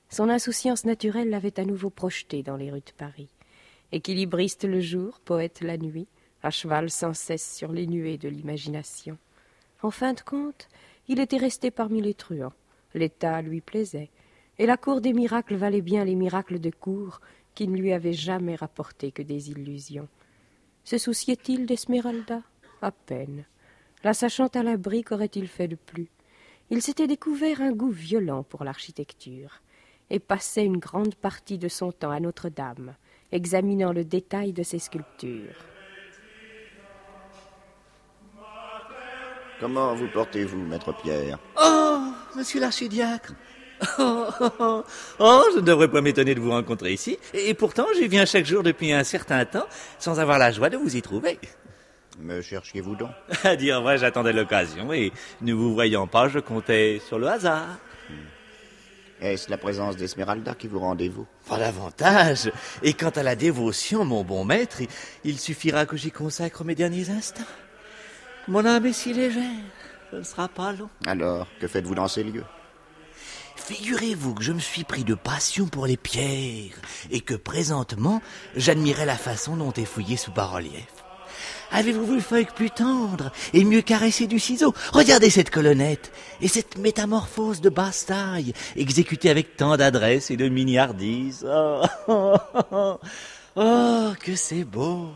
son 0.09 0.27
insouciance 0.27 0.85
naturelle 0.85 1.29
l'avait 1.29 1.59
à 1.59 1.65
nouveau 1.65 1.91
projeté 1.91 2.41
dans 2.41 2.57
les 2.57 2.71
rues 2.71 2.79
de 2.79 2.93
Paris. 2.97 3.29
Équilibriste 3.91 4.63
le 4.63 4.79
jour, 4.79 5.19
poète 5.23 5.61
la 5.61 5.77
nuit, 5.77 6.07
à 6.41 6.49
cheval 6.49 6.89
sans 6.89 7.13
cesse 7.13 7.57
sur 7.57 7.71
les 7.71 7.85
nuées 7.85 8.17
de 8.17 8.27
l'imagination. 8.27 9.19
En 9.83 9.91
fin 9.91 10.13
de 10.13 10.21
compte, 10.21 10.67
il 11.09 11.19
était 11.19 11.37
resté 11.37 11.71
parmi 11.71 12.01
les 12.01 12.13
truands. 12.13 12.53
L'état 12.93 13.41
lui 13.41 13.61
plaisait, 13.61 14.09
et 14.59 14.65
la 14.65 14.77
cour 14.77 15.01
des 15.01 15.11
miracles 15.11 15.55
valait 15.55 15.81
bien 15.81 16.05
les 16.05 16.15
miracles 16.15 16.59
de 16.59 16.69
cour 16.69 17.19
qui 17.55 17.67
ne 17.67 17.77
lui 17.77 17.91
avaient 17.91 18.13
jamais 18.13 18.55
rapporté 18.55 19.11
que 19.11 19.23
des 19.23 19.49
illusions. 19.49 20.07
Se 20.83 20.97
souciait-il 20.97 21.65
d'Esmeralda? 21.65 22.41
À 22.81 22.91
peine. 22.91 23.43
La 24.03 24.13
sachant 24.13 24.47
à 24.47 24.63
l'abri, 24.63 25.03
qu'aurait-il 25.03 25.47
fait 25.47 25.67
de 25.67 25.75
plus? 25.75 26.09
Il 26.69 26.81
s'était 26.81 27.07
découvert 27.07 27.61
un 27.61 27.71
goût 27.71 27.89
violent 27.89 28.43
pour 28.43 28.63
l'architecture, 28.63 29.61
et 30.11 30.19
passait 30.19 30.65
une 30.65 30.77
grande 30.77 31.15
partie 31.15 31.57
de 31.57 31.67
son 31.67 31.91
temps 31.91 32.11
à 32.11 32.19
Notre-Dame, 32.19 32.95
examinant 33.31 33.93
le 33.93 34.05
détail 34.05 34.53
de 34.53 34.63
ses 34.63 34.79
sculptures. 34.79 35.65
Comment 39.59 39.93
vous 39.93 40.07
portez-vous, 40.07 40.65
maître 40.65 40.93
Pierre 41.03 41.37
Oh, 41.61 41.99
monsieur 42.35 42.61
l'archidiacre 42.61 43.33
Oh, 43.97 44.25
oh, 44.41 44.49
oh. 44.59 44.83
Oh, 45.19 45.43
je 45.53 45.57
ne 45.59 45.65
devrais 45.65 45.89
pas 45.89 46.01
m'étonner 46.01 46.35
de 46.35 46.39
vous 46.39 46.51
rencontrer 46.51 46.93
ici. 46.93 47.17
Et 47.33 47.53
pourtant, 47.53 47.85
j'y 47.95 48.07
viens 48.07 48.25
chaque 48.25 48.45
jour 48.45 48.61
depuis 48.63 48.91
un 48.91 49.03
certain 49.03 49.45
temps, 49.45 49.67
sans 49.99 50.19
avoir 50.19 50.37
la 50.37 50.51
joie 50.51 50.69
de 50.69 50.77
vous 50.77 50.95
y 50.97 51.01
trouver. 51.01 51.39
Me 52.19 52.41
cherchiez-vous 52.41 52.95
donc 52.95 53.11
À 53.45 53.55
dire 53.55 53.81
vrai, 53.81 53.97
j'attendais 53.97 54.33
l'occasion, 54.33 54.91
et 54.91 55.11
ne 55.41 55.53
vous 55.53 55.73
voyant 55.73 56.07
pas, 56.07 56.27
je 56.27 56.39
comptais 56.39 57.01
sur 57.05 57.19
le 57.19 57.27
hasard. 57.27 57.77
Est-ce 59.21 59.49
la 59.49 59.57
présence 59.57 59.97
d'Esmeralda 59.97 60.55
qui 60.55 60.67
vous 60.67 60.79
rendez-vous? 60.79 61.25
Pas 61.47 61.57
davantage. 61.57 62.51
Et 62.83 62.93
quant 62.93 63.09
à 63.09 63.23
la 63.23 63.35
dévotion, 63.35 64.05
mon 64.05 64.23
bon 64.23 64.45
maître, 64.45 64.81
il, 64.81 64.87
il 65.25 65.39
suffira 65.39 65.85
que 65.85 65.97
j'y 65.97 66.11
consacre 66.11 66.63
mes 66.63 66.75
derniers 66.75 67.09
instants. 67.09 67.43
Mon 68.47 68.65
âme 68.65 68.85
est 68.85 68.93
si 68.93 69.13
légère, 69.13 69.43
ce 70.11 70.17
ne 70.17 70.23
sera 70.23 70.47
pas 70.47 70.71
long. 70.73 70.89
Alors, 71.05 71.47
que 71.59 71.67
faites-vous 71.67 71.95
dans 71.95 72.07
ces 72.07 72.23
lieux? 72.23 72.45
Figurez-vous 73.55 74.33
que 74.33 74.43
je 74.43 74.53
me 74.53 74.59
suis 74.59 74.83
pris 74.83 75.03
de 75.03 75.13
passion 75.13 75.67
pour 75.67 75.85
les 75.85 75.97
pierres, 75.97 76.73
et 77.11 77.21
que 77.21 77.35
présentement, 77.35 78.21
j'admirais 78.55 79.05
la 79.05 79.17
façon 79.17 79.55
dont 79.57 79.73
est 79.73 79.85
fouillé 79.85 80.17
sous 80.17 80.31
bas-relief. 80.31 80.87
Avez-vous 81.71 82.05
vu 82.05 82.15
le 82.15 82.21
feuille 82.21 82.47
plus 82.55 82.71
tendre 82.71 83.31
et 83.53 83.63
mieux 83.63 83.81
caressé 83.81 84.25
du 84.25 84.39
ciseau? 84.39 84.73
Regardez 84.91 85.29
cette 85.29 85.51
colonnette 85.51 86.11
et 86.41 86.47
cette 86.47 86.79
métamorphose 86.79 87.61
de 87.61 87.69
basse 87.69 88.07
taille, 88.07 88.53
exécutée 88.75 89.29
avec 89.29 89.55
tant 89.55 89.77
d'adresse 89.77 90.31
et 90.31 90.37
de 90.37 90.49
miniardise. 90.49 91.45
Oh, 91.47 91.83
oh, 92.07 92.37
oh, 92.71 92.99
oh, 93.55 94.09
que 94.19 94.35
c'est 94.35 94.63
beau 94.63 95.11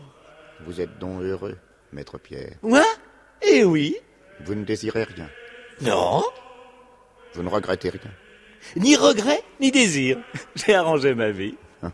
Vous 0.64 0.80
êtes 0.80 0.96
donc 1.00 1.22
heureux, 1.22 1.58
maître 1.92 2.18
Pierre? 2.18 2.54
Moi? 2.62 2.84
Eh 3.46 3.64
oui 3.64 3.96
Vous 4.44 4.54
ne 4.54 4.64
désirez 4.64 5.04
rien 5.04 5.28
Non 5.80 6.22
Vous 7.34 7.42
ne 7.42 7.48
regrettez 7.48 7.90
rien 7.90 8.10
Ni 8.76 8.96
regret, 8.96 9.42
ni 9.60 9.70
désir. 9.70 10.18
J'ai 10.54 10.74
arrangé 10.74 11.14
ma 11.14 11.30
vie. 11.30 11.56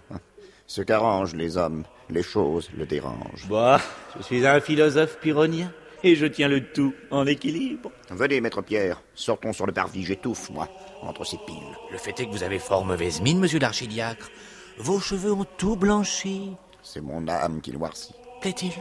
Ce 0.66 0.82
qu'arrangent 0.82 1.34
les 1.34 1.56
hommes, 1.56 1.84
les 2.08 2.22
choses 2.22 2.70
le 2.76 2.86
dérangent. 2.86 3.48
Bah, 3.48 3.80
je 4.16 4.22
suis 4.22 4.46
un 4.46 4.60
philosophe 4.60 5.18
pyrrhonien. 5.18 5.72
Et 6.02 6.14
je 6.14 6.24
tiens 6.24 6.48
le 6.48 6.64
tout 6.64 6.94
en 7.10 7.26
équilibre. 7.26 7.92
Venez, 8.08 8.40
maître 8.40 8.62
Pierre, 8.62 9.02
sortons 9.14 9.52
sur 9.52 9.66
le 9.66 9.72
parvis, 9.72 10.02
j'étouffe, 10.02 10.48
moi, 10.48 10.66
entre 11.02 11.24
ces 11.24 11.36
piles. 11.46 11.76
Le 11.92 11.98
fait 11.98 12.18
est 12.18 12.26
que 12.26 12.30
vous 12.30 12.42
avez 12.42 12.58
fort 12.58 12.86
mauvaise 12.86 13.20
mine, 13.20 13.38
monsieur 13.38 13.58
l'archidiacre. 13.58 14.30
Vos 14.78 14.98
cheveux 14.98 15.32
ont 15.32 15.44
tout 15.58 15.76
blanchi. 15.76 16.52
C'est 16.82 17.02
mon 17.02 17.28
âme 17.28 17.60
qui 17.60 17.72
noircit. 17.72 18.14
Plaît-il? 18.40 18.72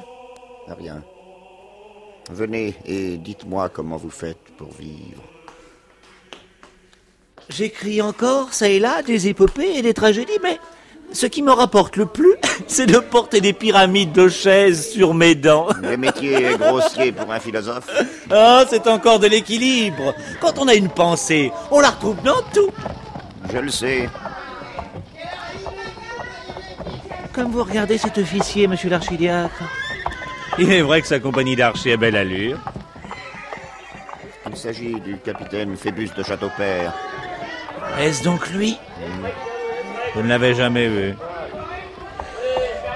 Rien. 0.67 1.03
Venez 2.29 2.75
et 2.85 3.17
dites-moi 3.17 3.69
comment 3.69 3.97
vous 3.97 4.11
faites 4.11 4.37
pour 4.57 4.71
vivre. 4.71 5.23
J'écris 7.49 8.01
encore, 8.01 8.53
ça 8.53 8.69
et 8.69 8.79
là, 8.79 9.01
des 9.01 9.27
épopées 9.27 9.77
et 9.77 9.81
des 9.81 9.95
tragédies, 9.95 10.37
mais 10.43 10.59
ce 11.11 11.25
qui 11.25 11.41
me 11.41 11.51
rapporte 11.51 11.95
le 11.95 12.05
plus, 12.05 12.35
c'est 12.67 12.85
de 12.85 12.99
porter 12.99 13.41
des 13.41 13.53
pyramides 13.53 14.11
de 14.11 14.29
chaises 14.29 14.91
sur 14.91 15.15
mes 15.15 15.33
dents. 15.33 15.67
Le 15.81 15.97
métier 15.97 16.33
est 16.33 16.57
grossier 16.57 17.11
pour 17.11 17.31
un 17.31 17.39
philosophe. 17.39 17.89
Ah, 18.29 18.63
c'est 18.69 18.85
encore 18.87 19.17
de 19.17 19.25
l'équilibre. 19.25 20.13
Quand 20.39 20.59
on 20.59 20.67
a 20.67 20.75
une 20.75 20.89
pensée, 20.89 21.51
on 21.71 21.79
la 21.79 21.89
retrouve 21.89 22.21
dans 22.23 22.41
tout. 22.53 22.69
Je 23.51 23.57
le 23.57 23.71
sais. 23.71 24.07
Comme 27.33 27.51
vous 27.51 27.63
regardez 27.63 27.97
cet 27.97 28.19
officier, 28.19 28.67
monsieur 28.67 28.89
l'archidiacre. 28.89 29.63
Il 30.57 30.71
est 30.71 30.81
vrai 30.81 31.01
que 31.01 31.07
sa 31.07 31.19
compagnie 31.19 31.55
d'archers 31.55 31.93
a 31.93 31.97
belle 31.97 32.15
allure. 32.15 32.57
Il 34.49 34.57
s'agit 34.57 34.99
du 34.99 35.17
capitaine 35.17 35.77
Phébus 35.77 36.09
de 36.17 36.23
Châteaupère. 36.23 36.93
Est-ce 37.99 38.23
donc 38.23 38.49
lui? 38.49 38.77
Je 40.15 40.21
ne 40.21 40.27
l'avais 40.27 40.55
jamais 40.55 40.87
vu. 40.87 41.13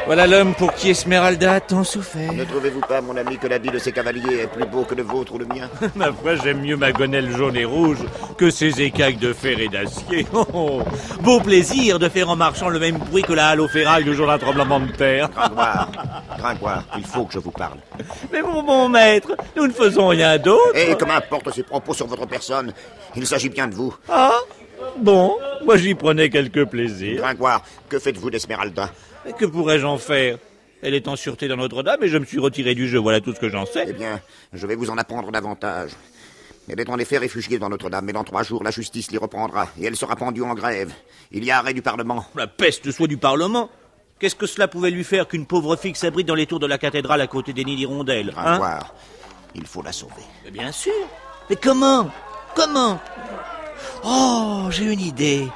Voilà 0.06 0.28
l'homme 0.28 0.54
pour 0.54 0.74
qui 0.74 0.90
Esmeralda 0.90 1.54
a 1.54 1.60
tant 1.62 1.84
souffert. 1.86 2.34
Ne 2.34 2.44
trouvez-vous 2.44 2.82
pas, 2.82 3.00
mon 3.00 3.16
ami, 3.16 3.38
que 3.38 3.48
l'habit 3.48 3.70
de 3.70 3.80
ces 3.80 3.94
cavaliers 3.94 4.42
est 4.42 4.48
plus 4.48 4.66
beau 4.66 4.84
que 4.84 4.96
le 4.96 5.04
vôtre 5.04 5.34
ou 5.36 5.38
le 5.38 5.46
mien 5.46 5.70
Ma 5.96 6.12
foi, 6.12 6.36
j'aime 6.36 6.62
mieux 6.62 6.76
ma 6.76 6.92
gonelle 6.92 7.32
jaune 7.36 7.56
et 7.56 7.64
rouge 7.64 8.00
que 8.38 8.50
ces 8.50 8.82
écailles 8.82 9.16
de 9.16 9.32
fer 9.32 9.60
et 9.60 9.70
d'acier. 9.70 10.28
Oh, 10.34 10.46
oh. 10.54 10.82
Beau 11.22 11.40
plaisir 11.40 12.00
de 12.00 12.10
faire 12.10 12.30
en 12.30 12.36
marchant 12.36 12.68
le 12.70 12.80
même 12.80 12.98
bruit 12.98 13.22
que 13.22 13.34
la 13.34 13.50
halle 13.50 13.62
au 13.62 13.68
ferraille 13.68 14.04
le 14.04 14.14
jour 14.14 14.28
d'un 14.28 14.38
tremblement 14.40 14.80
de 14.80 14.92
terre. 14.92 15.30
Gringoire, 15.30 15.90
Gringoire, 16.38 16.84
il 16.98 17.06
faut 17.06 17.24
que 17.26 17.34
je 17.34 17.40
vous 17.40 17.52
parle. 17.52 17.78
Mais 18.32 18.42
mon 18.42 18.64
bon 18.64 18.90
maître, 18.90 19.36
nous 19.56 19.68
ne 19.68 19.72
faisons 19.72 20.08
rien 20.10 20.38
d'autre. 20.38 20.76
Et 20.76 20.96
que 20.96 21.06
m'importe 21.06 21.52
ces 21.54 21.64
propos 21.64 21.94
sur 21.94 22.08
votre 22.08 22.26
personne? 22.26 22.74
Il 23.16 23.26
s'agit 23.28 23.50
bien 23.50 23.68
de 23.68 23.76
vous. 23.76 23.96
Ah 24.10 24.34
Bon, 24.98 25.38
moi 25.66 25.78
j'y 25.78 25.94
prenais 25.96 26.30
quelque 26.30 26.64
plaisir. 26.66 27.22
Gringoire, 27.22 27.62
que 27.88 28.00
faites-vous 28.00 28.30
d'Esmeralda? 28.30 28.90
Mais 29.26 29.34
que 29.34 29.46
pourrais-je 29.46 29.86
en 29.86 29.98
faire? 29.98 30.38
Elle 30.82 30.94
est 30.94 31.08
en 31.08 31.16
sûreté 31.16 31.48
dans 31.48 31.56
Notre-Dame 31.56 32.04
et 32.04 32.10
je 32.10 32.18
me 32.18 32.26
suis 32.26 32.40
retiré 32.40 32.76
du 32.76 32.90
jeu, 32.90 33.00
voilà 33.00 33.22
tout 33.22 33.34
ce 33.34 33.40
que 33.40 33.50
j'en 33.50 33.66
sais. 33.66 33.86
Eh 33.88 33.94
bien, 33.94 34.20
je 34.52 34.68
vais 34.68 34.76
vous 34.76 34.90
en 34.90 34.98
apprendre 34.98 35.32
davantage. 35.32 35.92
Elle 36.68 36.80
est 36.80 36.90
en 36.90 36.98
effet 36.98 37.18
réfugiée 37.18 37.58
dans 37.58 37.70
Notre-Dame, 37.70 38.06
mais 38.06 38.14
dans 38.14 38.24
trois 38.24 38.44
jours, 38.44 38.64
la 38.64 38.72
justice 38.72 39.12
l'y 39.12 39.18
reprendra, 39.18 39.68
et 39.80 39.86
elle 39.86 39.96
sera 39.96 40.16
pendue 40.16 40.44
en 40.44 40.54
grève. 40.54 40.92
Il 41.32 41.44
y 41.44 41.52
a 41.52 41.60
arrêt 41.60 41.74
du 41.74 41.82
Parlement. 41.82 42.26
La 42.36 42.48
peste 42.48 42.92
soit 42.92 43.08
du 43.08 43.18
Parlement 43.18 43.70
Qu'est-ce 44.20 44.36
que 44.36 44.46
cela 44.46 44.70
pouvait 44.70 44.92
lui 44.92 45.04
faire 45.04 45.28
qu'une 45.28 45.46
pauvre 45.46 45.76
fille 45.76 45.96
s'abrite 45.96 46.28
dans 46.28 46.36
les 46.36 46.46
tours 46.46 46.60
de 46.60 46.68
la 46.68 46.78
cathédrale 46.78 47.20
à 47.20 47.28
côté 47.28 47.52
des 47.52 47.66
nids 47.66 47.76
d'hirondelles 47.76 48.34
hein? 48.38 48.44
Gringoire, 48.58 48.94
il 49.56 49.66
faut 49.66 49.82
la 49.82 49.92
sauver. 49.92 50.24
Mais 50.46 50.52
bien 50.52 50.72
sûr 50.72 50.94
Mais 51.50 51.58
comment? 51.58 52.10
Comment? 52.56 53.02
Oh, 54.06 54.68
j'ai 54.70 54.86
une 54.86 55.02
idée. 55.02 55.48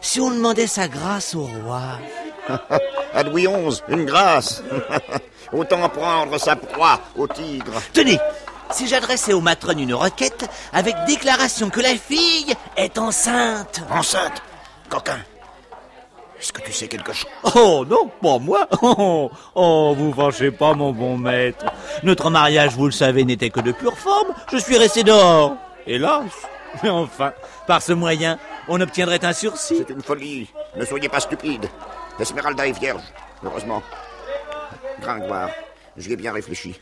Si 0.00 0.20
on 0.20 0.30
demandait 0.30 0.66
sa 0.66 0.88
grâce 0.88 1.34
au 1.34 1.42
roi. 1.42 1.98
à 3.14 3.22
Louis 3.22 3.46
XI, 3.46 3.82
une 3.88 4.04
grâce. 4.04 4.62
Autant 5.52 5.88
prendre 5.88 6.38
sa 6.38 6.56
proie 6.56 7.00
au 7.16 7.26
tigre. 7.26 7.80
Tenez, 7.92 8.18
si 8.70 8.86
j'adressais 8.86 9.32
aux 9.32 9.40
matrones 9.40 9.80
une 9.80 9.94
requête 9.94 10.48
avec 10.72 10.94
déclaration 11.06 11.70
que 11.70 11.80
la 11.80 11.96
fille 11.96 12.54
est 12.76 12.98
enceinte. 12.98 13.82
Enceinte 13.90 14.42
Coquin, 14.90 15.18
est-ce 16.38 16.52
que 16.52 16.60
tu 16.60 16.72
sais 16.72 16.86
quelque 16.86 17.12
chose? 17.12 17.30
Oh 17.56 17.84
non, 17.88 18.10
pas 18.22 18.38
moi. 18.38 18.68
Oh, 18.82 19.30
oh, 19.54 19.94
vous 19.96 20.12
fâchez 20.12 20.50
pas, 20.50 20.72
mon 20.72 20.92
bon 20.92 21.18
maître. 21.18 21.66
Notre 22.04 22.30
mariage, 22.30 22.74
vous 22.74 22.86
le 22.86 22.92
savez, 22.92 23.24
n'était 23.24 23.50
que 23.50 23.60
de 23.60 23.72
pure 23.72 23.98
forme. 23.98 24.28
Je 24.52 24.58
suis 24.58 24.78
resté 24.78 25.02
dehors. 25.02 25.56
Hélas. 25.86 26.30
Mais 26.82 26.90
enfin, 26.90 27.32
par 27.66 27.82
ce 27.82 27.92
moyen, 27.92 28.38
on 28.68 28.80
obtiendrait 28.80 29.24
un 29.24 29.32
sursis. 29.32 29.78
C'est 29.78 29.90
une 29.92 30.02
folie. 30.02 30.48
Ne 30.76 30.84
soyez 30.84 31.08
pas 31.08 31.20
stupide. 31.20 31.68
Esmeralda 32.20 32.66
est 32.66 32.78
vierge, 32.78 33.02
heureusement. 33.44 33.82
Gringoire, 35.00 35.50
j'y 35.96 36.12
ai 36.12 36.16
bien 36.16 36.32
réfléchi. 36.32 36.80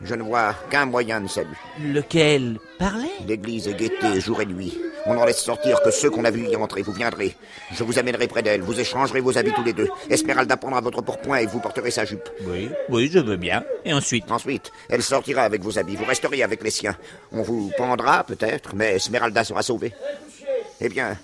Je 0.00 0.14
ne 0.14 0.22
vois 0.22 0.54
qu'un 0.70 0.86
moyen 0.86 1.20
de 1.20 1.28
salut. 1.28 1.56
Lequel? 1.80 2.58
Parler? 2.78 3.10
L'église 3.26 3.68
est 3.68 3.74
guettée 3.74 4.20
jour 4.20 4.40
et 4.40 4.46
nuit. 4.46 4.76
On 5.06 5.14
n'en 5.14 5.24
laisse 5.24 5.42
sortir 5.42 5.80
que 5.82 5.90
ceux 5.90 6.10
qu'on 6.10 6.24
a 6.24 6.30
vus 6.30 6.48
y 6.48 6.56
entrer. 6.56 6.82
Vous 6.82 6.92
viendrez. 6.92 7.36
Je 7.72 7.84
vous 7.84 7.98
amènerai 7.98 8.26
près 8.26 8.42
d'elle. 8.42 8.62
Vous 8.62 8.80
échangerez 8.80 9.20
vos 9.20 9.38
habits 9.38 9.52
tous 9.54 9.62
les 9.62 9.72
deux. 9.72 9.88
Esmeralda 10.10 10.56
prendra 10.56 10.80
votre 10.80 11.02
pourpoint 11.02 11.38
et 11.38 11.46
vous 11.46 11.60
porterez 11.60 11.90
sa 11.90 12.04
jupe. 12.04 12.28
Oui, 12.42 12.70
oui, 12.88 13.08
je 13.12 13.20
veux 13.20 13.36
bien. 13.36 13.64
Et 13.84 13.92
ensuite? 13.92 14.30
Ensuite, 14.30 14.72
elle 14.88 15.02
sortira 15.02 15.42
avec 15.42 15.62
vos 15.62 15.78
habits. 15.78 15.96
Vous 15.96 16.04
resterez 16.06 16.42
avec 16.42 16.62
les 16.62 16.70
siens. 16.70 16.96
On 17.32 17.42
vous 17.42 17.70
pendra, 17.76 18.24
peut-être, 18.24 18.74
mais 18.74 18.94
Esmeralda 18.96 19.44
sera 19.44 19.62
sauvée. 19.62 19.94
Eh 20.80 20.88
bien, 20.88 21.16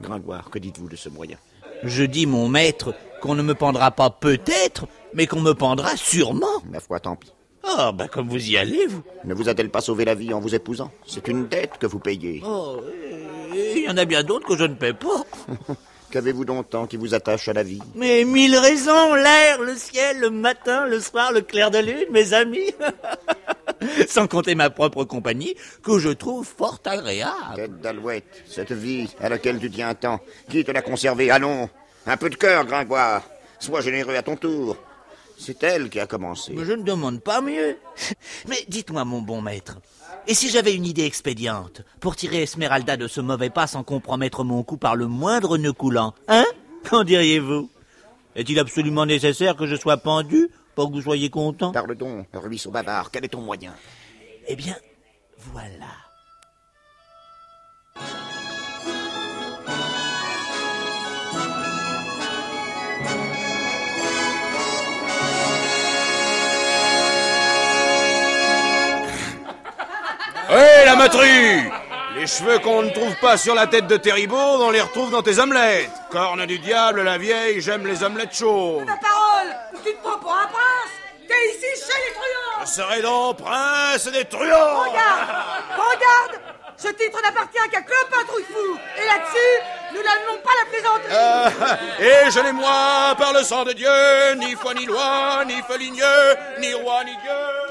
Gringoire, 0.00 0.50
que 0.50 0.58
dites-vous 0.58 0.88
de 0.88 0.96
ce 0.96 1.08
moyen? 1.08 1.36
Je 1.82 2.04
dis, 2.04 2.26
mon 2.26 2.48
maître, 2.48 2.94
qu'on 3.20 3.34
ne 3.34 3.42
me 3.42 3.54
pendra 3.54 3.90
pas 3.90 4.10
peut-être, 4.10 4.86
mais 5.14 5.26
qu'on 5.26 5.40
me 5.40 5.52
pendra 5.54 5.96
sûrement. 5.96 6.62
Ma 6.70 6.80
foi, 6.80 7.00
tant 7.00 7.16
pis. 7.16 7.32
Ah, 7.64 7.92
ben 7.92 8.06
comme 8.06 8.28
vous 8.28 8.50
y 8.50 8.56
allez, 8.56 8.86
vous. 8.86 9.02
Ne 9.24 9.34
vous 9.34 9.48
a-t-elle 9.48 9.70
pas 9.70 9.80
sauvé 9.80 10.04
la 10.04 10.14
vie 10.14 10.32
en 10.32 10.40
vous 10.40 10.54
épousant? 10.54 10.92
C'est 11.06 11.26
une 11.28 11.48
dette 11.48 11.78
que 11.78 11.86
vous 11.86 11.98
payez. 11.98 12.40
Oh, 12.46 12.80
il 13.52 13.84
y 13.84 13.88
en 13.88 13.96
a 13.96 14.04
bien 14.04 14.22
d'autres 14.22 14.46
que 14.46 14.56
je 14.56 14.64
ne 14.64 14.74
paie 14.74 14.92
pas. 14.92 15.24
Qu'avez-vous 16.10 16.44
donc 16.44 16.70
tant 16.70 16.86
qui 16.86 16.96
vous 16.96 17.14
attache 17.14 17.48
à 17.48 17.52
la 17.52 17.64
vie? 17.64 17.82
Mais 17.96 18.24
mille 18.24 18.56
raisons, 18.56 19.14
l'air, 19.14 19.60
le 19.60 19.74
ciel, 19.74 20.20
le 20.20 20.30
matin, 20.30 20.86
le 20.86 21.00
soir, 21.00 21.32
le 21.32 21.40
clair 21.40 21.72
de 21.72 21.78
lune, 21.78 22.06
mes 22.12 22.32
amis. 22.32 22.70
Sans 24.08 24.26
compter 24.26 24.54
ma 24.54 24.70
propre 24.70 25.04
compagnie, 25.04 25.54
que 25.82 25.98
je 25.98 26.10
trouve 26.10 26.46
fort 26.46 26.80
agréable. 26.84 27.56
Tête 27.56 27.80
d'alouette, 27.80 28.44
cette 28.46 28.72
vie 28.72 29.08
à 29.20 29.28
laquelle 29.28 29.58
tu 29.58 29.70
tiens 29.70 29.94
tant, 29.94 30.20
qui 30.48 30.64
te 30.64 30.70
l'a 30.70 30.82
conservée? 30.82 31.30
Allons, 31.30 31.68
un 32.06 32.16
peu 32.16 32.30
de 32.30 32.36
cœur, 32.36 32.64
Gringoire. 32.64 33.22
Sois 33.58 33.80
généreux 33.80 34.14
à 34.14 34.22
ton 34.22 34.36
tour. 34.36 34.76
C'est 35.38 35.62
elle 35.62 35.90
qui 35.90 36.00
a 36.00 36.06
commencé. 36.06 36.52
Mais 36.54 36.64
je 36.64 36.72
ne 36.72 36.82
demande 36.82 37.22
pas 37.22 37.40
mieux. 37.40 37.76
Mais 38.48 38.64
dites-moi, 38.68 39.04
mon 39.04 39.20
bon 39.20 39.42
maître, 39.42 39.78
et 40.28 40.34
si 40.34 40.48
j'avais 40.48 40.74
une 40.74 40.86
idée 40.86 41.04
expédiente 41.04 41.82
pour 42.00 42.16
tirer 42.16 42.42
Esmeralda 42.42 42.96
de 42.96 43.06
ce 43.06 43.20
mauvais 43.20 43.50
pas 43.50 43.66
sans 43.68 43.84
compromettre 43.84 44.42
mon 44.42 44.64
coup 44.64 44.76
par 44.76 44.96
le 44.96 45.06
moindre 45.06 45.56
nœud 45.56 45.72
coulant 45.72 46.14
Hein? 46.26 46.44
Qu'en 46.88 47.04
diriez-vous? 47.04 47.70
Est-il 48.34 48.58
absolument 48.58 49.06
nécessaire 49.06 49.56
que 49.56 49.66
je 49.66 49.76
sois 49.76 49.96
pendu 49.98 50.50
pour 50.76 50.90
que 50.90 50.94
vous 50.94 51.02
soyez 51.02 51.30
content. 51.30 51.72
Parle 51.72 51.96
donc, 51.96 52.28
ruisseau 52.34 52.70
bavard, 52.70 53.10
quel 53.10 53.24
est 53.24 53.28
ton 53.28 53.40
moyen? 53.40 53.74
Eh 54.46 54.54
bien, 54.54 54.76
voilà. 55.38 55.86
Hé, 70.48 70.84
la 70.84 70.94
matrie 70.94 71.85
Les 72.16 72.26
cheveux 72.26 72.58
qu'on 72.60 72.82
ne 72.82 72.90
trouve 72.90 73.14
pas 73.16 73.36
sur 73.36 73.54
la 73.54 73.66
tête 73.66 73.86
de 73.86 73.96
Terribaud, 73.96 74.36
on 74.36 74.70
les 74.70 74.80
retrouve 74.80 75.10
dans 75.10 75.22
tes 75.22 75.38
omelettes. 75.38 75.90
Corne 76.10 76.46
du 76.46 76.58
diable, 76.58 77.02
la 77.02 77.18
vieille, 77.18 77.60
j'aime 77.60 77.86
les 77.86 78.02
omelettes 78.02 78.34
chaudes. 78.34 78.86
Ta 78.86 78.96
parole 78.96 79.54
Tu 79.84 79.92
te 79.92 80.02
prends 80.02 80.18
pour 80.18 80.32
un 80.32 80.46
prince 80.46 80.92
T'es 81.28 81.34
ici 81.50 81.82
chez 81.82 81.98
les 82.08 82.14
truands 82.14 82.64
Je 82.64 82.70
serai 82.70 83.02
donc 83.02 83.36
prince 83.38 84.06
des 84.06 84.24
truands 84.24 84.80
Regarde 84.80 85.28
Regarde 85.76 86.40
Ce 86.76 86.88
titre 86.88 87.20
n'appartient 87.22 87.68
qu'à 87.70 87.82
Clopin 87.82 88.24
Trouillefou 88.28 88.78
Et 88.96 89.06
là-dessus, 89.06 89.62
nous 89.92 90.02
n'allons 90.02 90.40
pas 90.42 90.50
la 90.60 90.70
plaisanterie 90.70 91.12
Euh, 91.12 92.26
et 92.26 92.30
je 92.30 92.40
l'ai 92.40 92.52
moi 92.52 93.14
par 93.18 93.32
le 93.32 93.42
sang 93.42 93.64
de 93.64 93.72
Dieu, 93.72 94.34
ni 94.36 94.54
foi 94.54 94.72
ni 94.74 94.86
loi, 94.86 95.44
ni 95.46 95.60
feligneux, 95.68 96.36
ni 96.60 96.72
roi 96.74 97.04
ni 97.04 97.12
Dieu. 97.22 97.65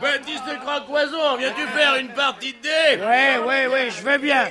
Baptiste 0.00 0.42
Crocoison, 0.64 1.36
viens-tu 1.36 1.66
faire 1.68 1.94
une 1.96 2.08
partie 2.08 2.52
de 2.54 2.58
dés 2.62 3.02
Ouais, 3.04 3.38
ouais, 3.38 3.66
ouais, 3.66 3.90
je 3.90 4.02
veux 4.02 4.18
bien. 4.18 4.48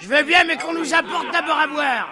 Je 0.00 0.08
veux 0.08 0.22
bien, 0.22 0.44
mais 0.44 0.56
qu'on 0.56 0.72
nous 0.72 0.94
apporte 0.94 1.30
d'abord 1.32 1.58
à 1.58 1.66
boire. 1.66 2.08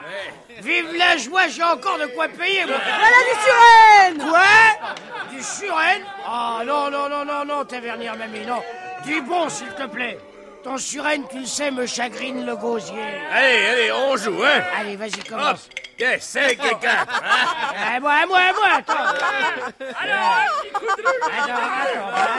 Vive 0.61 0.87
la 0.97 1.17
joie, 1.17 1.49
j'ai 1.49 1.63
encore 1.63 1.99
de 1.99 2.07
quoi 2.07 2.29
payer, 2.29 2.65
moi. 2.67 2.77
Voilà 2.85 3.17
du 3.29 4.19
surène 4.21 4.29
Quoi? 4.29 5.37
Du 5.37 5.43
surène 5.43 6.03
Ah 6.27 6.61
non, 6.67 6.91
non, 6.91 7.09
non, 7.09 7.25
non, 7.25 7.45
non, 7.45 7.65
Tavernier 7.65 8.11
Mamie, 8.19 8.47
non. 8.47 8.61
Du 9.05 9.23
bon, 9.23 9.49
s'il 9.49 9.69
te 9.69 9.87
plaît. 9.87 10.19
ton 10.63 10.77
surène, 10.77 11.25
tu 11.31 11.39
le 11.41 11.47
sais, 11.47 11.71
me 11.71 11.87
chagrine 11.87 12.45
le 12.45 12.57
gosier. 12.57 13.03
Allez, 13.33 13.67
allez, 13.67 13.93
on 13.93 14.17
joue, 14.17 14.43
hein 14.45 14.63
Allez, 14.79 14.97
vas-y, 14.97 15.23
commence. 15.29 15.69
Qu'est-ce 16.01 16.33
c'est 16.33 16.57
quelqu'un 16.57 17.05
Eh, 17.95 18.01
moi, 18.01 18.13
moi, 18.27 18.39
moi, 18.57 18.69
attends. 18.79 19.15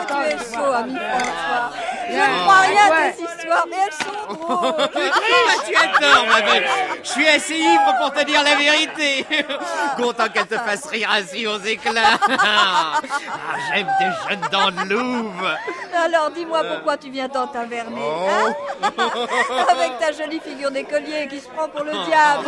Tu 0.07 0.13
es 0.27 0.37
chaud, 0.55 0.73
ami 0.73 0.95
François. 0.95 1.71
Je 2.09 2.15
ne 2.15 2.39
crois 2.41 2.59
rien 2.61 2.85
à 2.91 3.11
tes 3.11 3.21
histoires, 3.23 3.65
mais 3.69 3.77
elles 3.85 3.93
sont 3.93 4.33
drôles. 4.33 4.89
tu 5.67 5.75
as 5.75 5.99
tort, 5.99 6.25
ma 6.27 6.41
belle. 6.41 6.65
Je 7.03 7.09
suis 7.09 7.27
assez 7.27 7.53
ivre 7.55 7.95
pour 7.99 8.11
te 8.13 8.23
dire 8.25 8.41
la 8.43 8.55
vérité. 8.55 9.25
Content 9.97 10.27
qu'elle 10.33 10.47
te 10.47 10.57
fasse 10.57 10.85
rire 10.87 11.09
ainsi 11.13 11.45
aux 11.45 11.59
éclats. 11.59 12.17
Ah, 12.43 12.99
J'aime 13.73 13.87
tes 13.99 14.05
jeunes 14.29 14.47
dents 14.51 14.71
de 14.71 14.89
louve. 14.93 15.49
Alors 16.05 16.31
dis-moi 16.31 16.63
pourquoi 16.63 16.97
tu 16.97 17.09
viens 17.09 17.29
tant 17.29 17.47
taverner, 17.47 18.01
Oh. 18.01 18.27
hein? 18.29 18.53
Avec 19.69 19.99
ta 19.99 20.11
jolie 20.11 20.39
figure 20.39 20.71
d'écolier 20.71 21.27
qui 21.29 21.39
se 21.39 21.47
prend 21.49 21.67
pour 21.67 21.83
le 21.83 21.91
diable. 21.91 22.47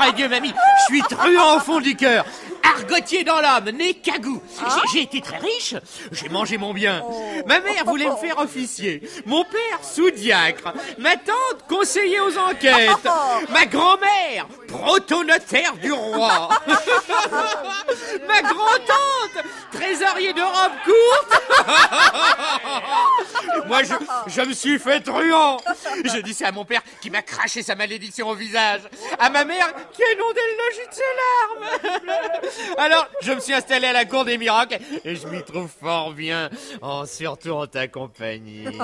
Oh, 0.00 0.02
oh, 0.02 0.04
vrai 0.04 0.12
Dieu, 0.12 0.28
mamie, 0.28 0.52
je 0.78 0.84
suis 0.94 1.02
truand 1.02 1.56
au 1.56 1.60
fond 1.60 1.80
du 1.80 1.94
cœur. 1.96 2.24
Argotier 2.62 3.24
dans 3.24 3.40
l'âme, 3.40 3.70
né 3.70 3.94
cagou. 3.94 4.40
J'ai- 4.58 4.88
J'ai 4.92 5.02
été 5.02 5.20
très 5.20 5.38
riche, 5.38 5.74
j'ai 6.12 6.28
mangé 6.28 6.56
mon 6.58 6.72
bien. 6.72 7.02
Ma 7.46 7.60
mère 7.60 7.84
voulait 7.84 8.08
me 8.08 8.16
faire 8.16 8.38
officier, 8.38 9.02
mon 9.26 9.44
père 9.44 9.78
sous-diacre, 9.82 10.72
ma 10.98 11.16
tante 11.16 11.66
conseiller 11.68 12.20
aux 12.20 12.36
enquêtes, 12.38 13.08
ma 13.50 13.66
grand-mère 13.66 14.46
protonotaire 14.68 15.74
du 15.76 15.92
roi, 15.92 16.48
ma 18.28 18.42
grand-tante 18.42 19.44
trésorier 19.72 20.32
de 20.32 20.42
robe 20.42 20.72
courte. 20.84 21.42
Moi, 23.66 23.82
je, 23.84 23.94
je 24.26 24.40
me 24.42 24.52
suis 24.52 24.78
fait 24.78 25.00
truand. 25.00 25.58
Je 26.04 26.18
dis 26.20 26.34
ça 26.34 26.48
à 26.48 26.52
mon 26.52 26.64
père 26.64 26.82
qui 27.00 27.10
m'a 27.10 27.22
craché 27.22 27.62
sa 27.62 27.74
malédiction 27.74 28.28
au 28.28 28.34
visage, 28.34 28.80
à 29.18 29.30
ma 29.30 29.44
mère 29.44 29.68
qui 29.92 30.02
a 30.02 30.12
inondé 30.12 30.40
le 30.48 30.56
logis 30.58 30.88
de 30.88 30.94
ses 30.94 31.12
larmes. 31.20 32.74
Alors, 32.78 33.06
je 33.22 33.32
me 33.32 33.40
suis 33.40 33.52
installé 33.54 33.86
à 33.88 33.92
la 33.92 34.04
cour 34.04 34.24
des 34.24 34.38
miracles 34.38 34.78
et 35.04 35.16
je 35.16 35.26
m'y 35.28 35.42
trouve 35.42 35.68
fort 35.82 36.12
bien, 36.12 36.48
en 36.82 37.04
surtout 37.06 37.50
en 37.50 37.66
ta 37.66 37.88
compagnie. 37.88 38.64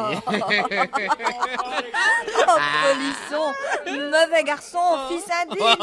Oh, 2.49 2.59
polisson, 2.85 3.53
mauvais 3.87 4.45
garçon, 4.45 4.79
fils 5.09 5.25
indigne. 5.43 5.77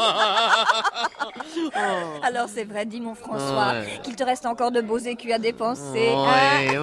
Alors 2.22 2.48
c'est 2.52 2.64
vrai, 2.64 2.86
dis 2.86 3.00
mon 3.00 3.14
François, 3.14 3.72
Ouais. 3.74 4.00
qu'il 4.02 4.16
te 4.16 4.24
reste 4.24 4.46
encore 4.46 4.70
de 4.70 4.80
beaux 4.80 4.98
écus 4.98 5.32
à 5.32 5.38
dépenser. 5.38 6.10
Ouais, 6.10 6.78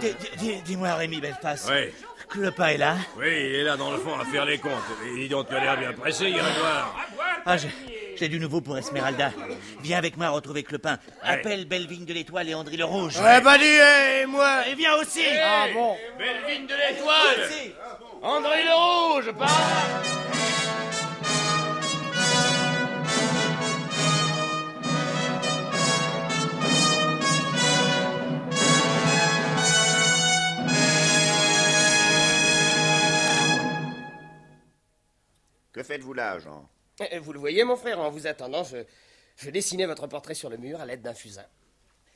Dis- 0.00 0.14
dis- 0.38 0.62
Dis-moi, 0.62 0.94
Rémi 0.94 1.20
Bellepasse. 1.20 1.68
Clopin 2.28 2.68
est 2.68 2.76
là 2.78 2.96
Oui, 3.18 3.26
il 3.26 3.54
est 3.54 3.64
là 3.64 3.76
dans 3.76 3.90
le 3.90 3.98
fond 3.98 4.18
à 4.18 4.24
faire 4.24 4.44
les 4.44 4.58
comptes. 4.58 4.72
Et 5.06 5.14
dis 5.16 5.28
donc, 5.28 5.48
tu 5.48 5.54
as 5.54 5.60
l'air 5.60 5.78
bien 5.78 5.92
pressé, 5.92 6.30
Grégoire. 6.30 6.94
Ah, 7.46 7.56
j'ai 7.56 7.70
j'ai 8.18 8.28
du 8.28 8.40
nouveau 8.40 8.60
pour 8.60 8.76
Esmeralda. 8.76 9.30
Viens 9.80 9.96
avec 9.96 10.16
moi 10.16 10.30
retrouver 10.30 10.64
Clopin. 10.64 10.98
Appelle 11.22 11.66
Bellevigne 11.66 12.04
de 12.04 12.12
l'Étoile 12.12 12.48
et 12.48 12.54
André 12.54 12.76
le 12.76 12.84
Rouge. 12.84 13.16
Ouais, 13.16 13.40
bah 13.40 13.56
dis, 13.58 13.64
et 13.64 14.26
moi 14.26 14.66
Et 14.68 14.74
viens 14.74 14.96
aussi 14.96 15.22
Ah 15.40 15.66
bon 15.72 15.96
Belvine 16.18 16.66
de 16.66 16.74
l'étoile 16.74 17.72
André 18.20 18.64
le 18.64 18.74
Rouge, 18.74 19.32
par 19.38 19.48
Que 35.78 35.84
faites-vous 35.84 36.12
là, 36.12 36.40
Jean? 36.40 36.68
Eh, 37.08 37.20
Vous 37.20 37.32
le 37.32 37.38
voyez, 37.38 37.62
mon 37.62 37.76
frère, 37.76 38.00
en 38.00 38.10
vous 38.10 38.26
attendant, 38.26 38.64
je, 38.64 38.78
je 39.36 39.48
dessinais 39.48 39.86
votre 39.86 40.08
portrait 40.08 40.34
sur 40.34 40.50
le 40.50 40.56
mur 40.56 40.80
à 40.80 40.86
l'aide 40.86 41.02
d'un 41.02 41.14
fusain. 41.14 41.44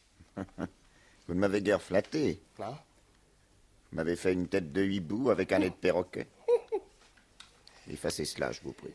Vous 0.36 1.34
ne 1.34 1.38
m'avez 1.38 1.62
guère 1.62 1.80
flatté. 1.80 2.42
Non 2.58 2.72
Vous 2.72 3.96
m'avez 3.96 4.16
fait 4.16 4.32
une 4.32 4.48
tête 4.48 4.72
de 4.72 4.82
hibou 4.84 5.30
avec 5.30 5.52
un 5.52 5.60
nez 5.60 5.70
de 5.70 5.76
perroquet. 5.76 6.26
Effacez 7.88 8.24
cela, 8.24 8.50
je 8.50 8.62
vous 8.62 8.72
prie. 8.72 8.94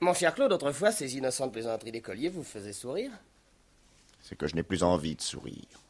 Mon 0.00 0.14
cher 0.14 0.34
Claude, 0.34 0.54
autrefois, 0.54 0.92
ces 0.92 1.18
innocentes 1.18 1.52
plaisanteries 1.52 1.92
d'écolier 1.92 2.30
vous 2.30 2.42
faisaient 2.42 2.72
sourire. 2.72 3.10
C'est 4.22 4.38
que 4.38 4.46
je 4.46 4.54
n'ai 4.54 4.62
plus 4.62 4.82
envie 4.82 5.14
de 5.14 5.20
sourire. 5.20 5.82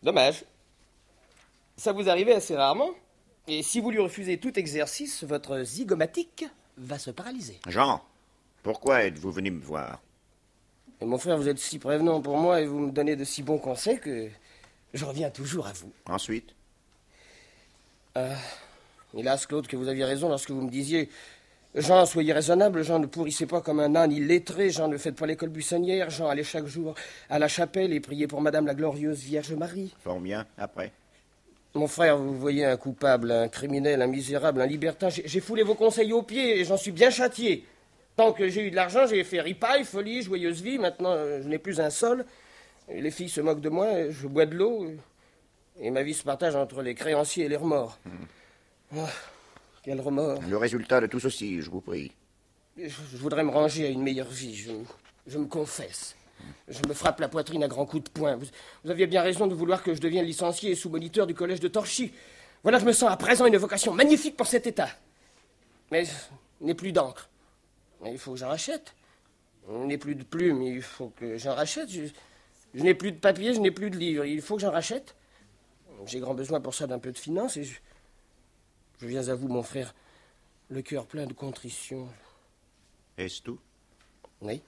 Dommage. 0.00 0.44
Ça 1.76 1.90
vous 1.90 2.08
arrivait 2.08 2.34
assez 2.34 2.54
rarement. 2.54 2.90
Et 3.48 3.64
si 3.64 3.80
vous 3.80 3.90
lui 3.90 3.98
refusez 3.98 4.38
tout 4.38 4.56
exercice, 4.60 5.24
votre 5.24 5.62
zygomatique 5.64 6.44
va 6.76 6.98
se 6.98 7.10
paralyser. 7.10 7.60
Jean, 7.68 8.02
pourquoi 8.62 9.04
êtes-vous 9.04 9.30
venu 9.30 9.50
me 9.50 9.62
voir? 9.62 10.00
Et 11.00 11.04
mon 11.04 11.18
frère, 11.18 11.36
vous 11.36 11.48
êtes 11.48 11.58
si 11.58 11.78
prévenant 11.78 12.20
pour 12.20 12.36
moi 12.36 12.60
et 12.60 12.66
vous 12.66 12.78
me 12.78 12.90
donnez 12.90 13.16
de 13.16 13.24
si 13.24 13.42
bons 13.42 13.58
conseils 13.58 14.00
que 14.00 14.28
je 14.92 15.04
reviens 15.04 15.30
toujours 15.30 15.66
à 15.66 15.72
vous. 15.72 15.92
Ensuite? 16.06 16.54
Ah, 18.14 18.36
hélas, 19.16 19.46
Claude, 19.46 19.66
que 19.66 19.76
vous 19.76 19.88
aviez 19.88 20.04
raison 20.04 20.28
lorsque 20.28 20.50
vous 20.50 20.62
me 20.62 20.70
disiez 20.70 21.10
Jean, 21.74 22.06
soyez 22.06 22.32
raisonnable, 22.32 22.84
Jean, 22.84 23.00
ne 23.00 23.06
pourrissez 23.06 23.46
pas 23.46 23.60
comme 23.60 23.80
un 23.80 23.96
âne 23.96 24.12
illettré, 24.12 24.70
Jean, 24.70 24.86
ne 24.86 24.96
faites 24.96 25.16
pas 25.16 25.26
l'école 25.26 25.48
buissonnière, 25.48 26.08
Jean, 26.08 26.28
allez 26.28 26.44
chaque 26.44 26.66
jour 26.66 26.94
à 27.28 27.40
la 27.40 27.48
chapelle 27.48 27.92
et 27.92 27.98
priez 27.98 28.28
pour 28.28 28.40
Madame 28.40 28.66
la 28.66 28.74
glorieuse 28.74 29.18
Vierge 29.18 29.52
Marie. 29.54 29.92
Fort 30.04 30.20
bien, 30.20 30.46
après? 30.56 30.92
Mon 31.74 31.88
frère, 31.88 32.16
vous 32.16 32.38
voyez 32.38 32.64
un 32.64 32.76
coupable, 32.76 33.32
un 33.32 33.48
criminel, 33.48 34.00
un 34.00 34.06
misérable, 34.06 34.60
un 34.60 34.66
libertin. 34.66 35.08
J'ai 35.08 35.40
foulé 35.40 35.64
vos 35.64 35.74
conseils 35.74 36.12
aux 36.12 36.22
pieds 36.22 36.60
et 36.60 36.64
j'en 36.64 36.76
suis 36.76 36.92
bien 36.92 37.10
châtié. 37.10 37.66
Tant 38.16 38.32
que 38.32 38.48
j'ai 38.48 38.68
eu 38.68 38.70
de 38.70 38.76
l'argent, 38.76 39.06
j'ai 39.08 39.24
fait 39.24 39.40
ripaille, 39.40 39.84
folie, 39.84 40.22
joyeuse 40.22 40.62
vie. 40.62 40.78
Maintenant, 40.78 41.10
euh, 41.10 41.42
je 41.42 41.48
n'ai 41.48 41.58
plus 41.58 41.80
un 41.80 41.90
sol. 41.90 42.24
Les 42.88 43.10
filles 43.10 43.28
se 43.28 43.40
moquent 43.40 43.60
de 43.60 43.70
moi, 43.70 44.08
je 44.08 44.28
bois 44.28 44.46
de 44.46 44.54
l'eau. 44.54 44.86
Et 45.80 45.90
ma 45.90 46.04
vie 46.04 46.14
se 46.14 46.22
partage 46.22 46.54
entre 46.54 46.80
les 46.80 46.94
créanciers 46.94 47.46
et 47.46 47.48
les 47.48 47.56
remords. 47.56 47.98
Ah, 48.96 49.08
quel 49.82 50.00
remords. 50.00 50.42
Le 50.48 50.56
résultat 50.56 51.00
de 51.00 51.08
tout 51.08 51.18
ceci, 51.18 51.60
je 51.60 51.70
vous 51.70 51.80
prie. 51.80 52.12
Je, 52.76 52.86
je 52.86 53.16
voudrais 53.16 53.42
me 53.42 53.50
ranger 53.50 53.86
à 53.86 53.88
une 53.88 54.02
meilleure 54.02 54.30
vie. 54.30 54.54
Je, 54.54 54.70
je 55.26 55.38
me 55.38 55.46
confesse. 55.46 56.14
Je 56.68 56.80
me 56.88 56.94
frappe 56.94 57.20
la 57.20 57.28
poitrine 57.28 57.62
à 57.62 57.68
grands 57.68 57.86
coups 57.86 58.04
de 58.04 58.10
poing. 58.10 58.36
Vous, 58.36 58.46
vous 58.84 58.90
aviez 58.90 59.06
bien 59.06 59.22
raison 59.22 59.46
de 59.46 59.54
vouloir 59.54 59.82
que 59.82 59.94
je 59.94 60.00
devienne 60.00 60.24
licencié 60.24 60.70
et 60.70 60.74
sous-moniteur 60.74 61.26
du 61.26 61.34
collège 61.34 61.60
de 61.60 61.68
Torchy. 61.68 62.12
Voilà, 62.62 62.78
je 62.78 62.84
me 62.84 62.92
sens 62.92 63.10
à 63.10 63.16
présent 63.16 63.46
une 63.46 63.56
vocation 63.56 63.92
magnifique 63.92 64.36
pour 64.36 64.46
cet 64.46 64.66
état. 64.66 64.88
Mais 65.90 66.04
je 66.04 66.12
n'ai 66.60 66.74
plus 66.74 66.92
d'encre. 66.92 67.28
Il 68.06 68.18
faut 68.18 68.32
que 68.32 68.38
j'en 68.38 68.48
rachète. 68.48 68.94
Je 69.68 69.74
n'ai 69.84 69.98
plus 69.98 70.14
de 70.14 70.24
plumes, 70.24 70.62
il 70.62 70.82
faut 70.82 71.10
que 71.10 71.38
j'en 71.38 71.54
rachète. 71.54 71.90
Je, 71.90 72.04
je 72.74 72.82
n'ai 72.82 72.94
plus 72.94 73.12
de 73.12 73.18
papier, 73.18 73.54
je 73.54 73.60
n'ai 73.60 73.70
plus 73.70 73.90
de 73.90 73.96
livres. 73.96 74.24
Il 74.24 74.42
faut 74.42 74.56
que 74.56 74.62
j'en 74.62 74.70
rachète. 74.70 75.14
J'ai 76.06 76.20
grand 76.20 76.34
besoin 76.34 76.60
pour 76.60 76.74
ça 76.74 76.86
d'un 76.86 76.98
peu 76.98 77.12
de 77.12 77.18
finance 77.18 77.56
et 77.56 77.64
je, 77.64 77.78
je 79.00 79.06
viens 79.06 79.28
à 79.28 79.34
vous, 79.34 79.48
mon 79.48 79.62
frère, 79.62 79.94
le 80.68 80.82
cœur 80.82 81.06
plein 81.06 81.26
de 81.26 81.32
contrition. 81.32 82.08
Est-ce 83.16 83.42
tout? 83.42 83.58
Oui. 84.42 84.62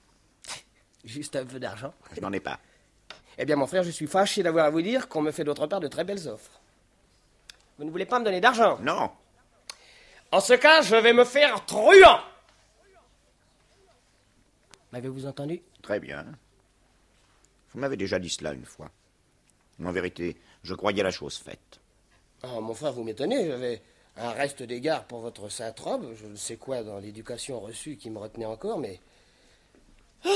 Juste 1.07 1.37
un 1.37 1.47
peu 1.47 1.61
d'argent. 1.61 1.95
Je 2.13 2.21
n'en 2.21 2.33
ai 2.33 2.41
pas. 2.41 2.59
Eh 3.39 3.45
bien, 3.45 3.55
mon 3.57 3.67
frère, 3.67 3.85
je 3.85 3.91
suis 3.91 4.09
fâché 4.09 4.43
d'avoir 4.43 4.67
à 4.67 4.71
vous 4.71 4.83
dire 4.83 5.09
qu'on 5.09 5.23
me 5.23 5.31
fait 5.31 5.45
d'autre 5.45 5.67
part 5.67 5.81
de 5.81 5.89
très 5.89 6.05
belles 6.05 6.27
offres. 6.29 6.61
Vous 7.79 7.85
ne 7.85 7.91
voulez 7.91 8.07
pas 8.07 8.19
me 8.19 8.25
donner 8.25 8.41
d'argent? 8.41 8.79
Non. 8.81 9.11
En 10.33 10.41
ce 10.41 10.55
cas, 10.55 10.83
je 10.83 10.97
vais 10.97 11.13
me 11.13 11.25
faire 11.25 11.65
truand 11.65 12.21
M'avez-vous 14.93 15.27
entendu? 15.27 15.63
Très 15.83 16.01
bien. 16.01 16.27
Vous 17.73 17.81
m'avez 17.81 17.97
déjà 17.97 18.19
dit 18.19 18.31
cela 18.31 18.53
une 18.53 18.65
fois. 18.65 18.91
En 19.85 19.93
vérité, 19.93 20.37
je 20.65 20.75
croyais 20.75 21.03
la 21.03 21.11
chose 21.11 21.37
faite. 21.37 21.81
Oh, 22.43 22.61
mon 22.61 22.75
frère, 22.75 22.93
vous 22.93 23.05
m'étonnez. 23.05 23.47
J'avais 23.47 23.83
un 24.17 24.31
reste 24.31 24.63
d'égard 24.63 25.05
pour 25.05 25.21
votre 25.21 25.51
sainte 25.51 25.79
robe. 25.79 26.15
Je 26.15 26.27
ne 26.27 26.37
sais 26.37 26.57
quoi 26.57 26.83
dans 26.83 26.99
l'éducation 26.99 27.61
reçue 27.61 27.97
qui 27.97 28.11
me 28.11 28.19
retenait 28.19 28.47
encore, 28.47 28.79
mais. 28.79 28.99
Ah, 30.27 30.31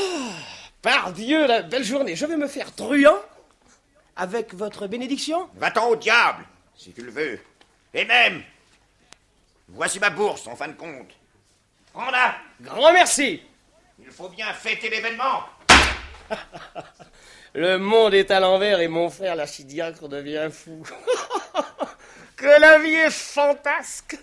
par 0.83 1.13
Dieu, 1.13 1.47
la 1.47 1.63
belle 1.63 1.85
journée. 1.85 2.17
Je 2.17 2.27
vais 2.27 2.37
me 2.37 2.47
faire 2.47 2.75
truand 2.75 3.19
avec 4.17 4.55
votre 4.55 4.87
bénédiction. 4.87 5.49
Va-t'en 5.57 5.89
au 5.89 5.97
diable, 5.97 6.45
si 6.77 6.93
tu 6.93 7.03
le 7.03 7.11
veux. 7.11 7.41
Et 7.93 8.05
même, 8.05 8.43
voici 9.69 9.99
ma 9.99 10.11
bourse, 10.11 10.47
en 10.47 10.57
fin 10.57 10.69
de 10.69 10.75
compte. 10.75 11.11
Prends-la. 11.93 12.37
Grand 12.61 12.93
merci. 12.93 13.43
Il 13.99 14.11
faut 14.11 14.29
bien 14.29 14.53
fêter 14.53 14.89
l'événement. 14.89 15.45
Le 17.55 17.79
monde 17.79 18.15
est 18.15 18.31
à 18.31 18.39
l'envers 18.39 18.79
et 18.79 18.87
mon 18.87 19.11
frère 19.11 19.35
l'archidiacre 19.35 20.09
devient 20.09 20.49
fou. 20.53 20.87
que 22.37 22.61
la 22.61 22.79
vie 22.79 22.95
est 22.95 23.11
fantasque. 23.11 24.17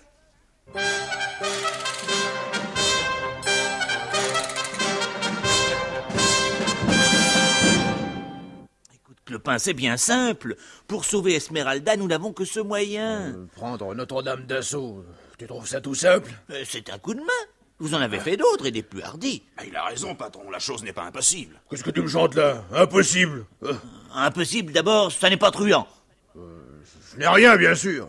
Clopin, 9.28 9.52
copain, 9.52 9.58
c'est 9.58 9.74
bien 9.74 9.98
simple. 9.98 10.56
Pour 10.86 11.04
sauver 11.04 11.34
Esmeralda, 11.34 11.96
nous 11.96 12.06
n'avons 12.06 12.32
que 12.32 12.46
ce 12.46 12.60
moyen. 12.60 13.34
Euh, 13.34 13.46
prendre 13.54 13.94
Notre-Dame 13.94 14.46
d'assaut, 14.46 15.04
tu 15.38 15.46
trouves 15.46 15.68
ça 15.68 15.82
tout 15.82 15.94
simple? 15.94 16.30
Euh, 16.50 16.64
C'est 16.66 16.88
un 16.88 16.98
coup 16.98 17.12
de 17.12 17.20
main. 17.20 17.44
Vous 17.78 17.92
en 17.94 18.00
avez 18.00 18.18
fait 18.18 18.38
d'autres 18.38 18.64
et 18.66 18.70
des 18.70 18.82
plus 18.82 19.02
hardis. 19.02 19.42
Ah, 19.58 19.64
il 19.66 19.76
a 19.76 19.84
raison, 19.84 20.14
patron, 20.14 20.50
la 20.50 20.58
chose 20.58 20.82
n'est 20.82 20.94
pas 20.94 21.04
impossible. 21.04 21.60
Qu'est-ce 21.68 21.84
que 21.84 21.90
tu 21.90 22.00
me 22.00 22.08
chantes 22.08 22.34
là? 22.34 22.64
Impossible 22.72 23.44
Euh, 23.64 23.74
Impossible 24.14 24.72
d'abord, 24.72 25.12
ça 25.12 25.28
n'est 25.28 25.36
pas 25.36 25.50
truand. 25.50 25.86
Je 26.34 27.18
n'ai 27.18 27.28
rien, 27.28 27.56
bien 27.56 27.74
sûr. 27.74 28.08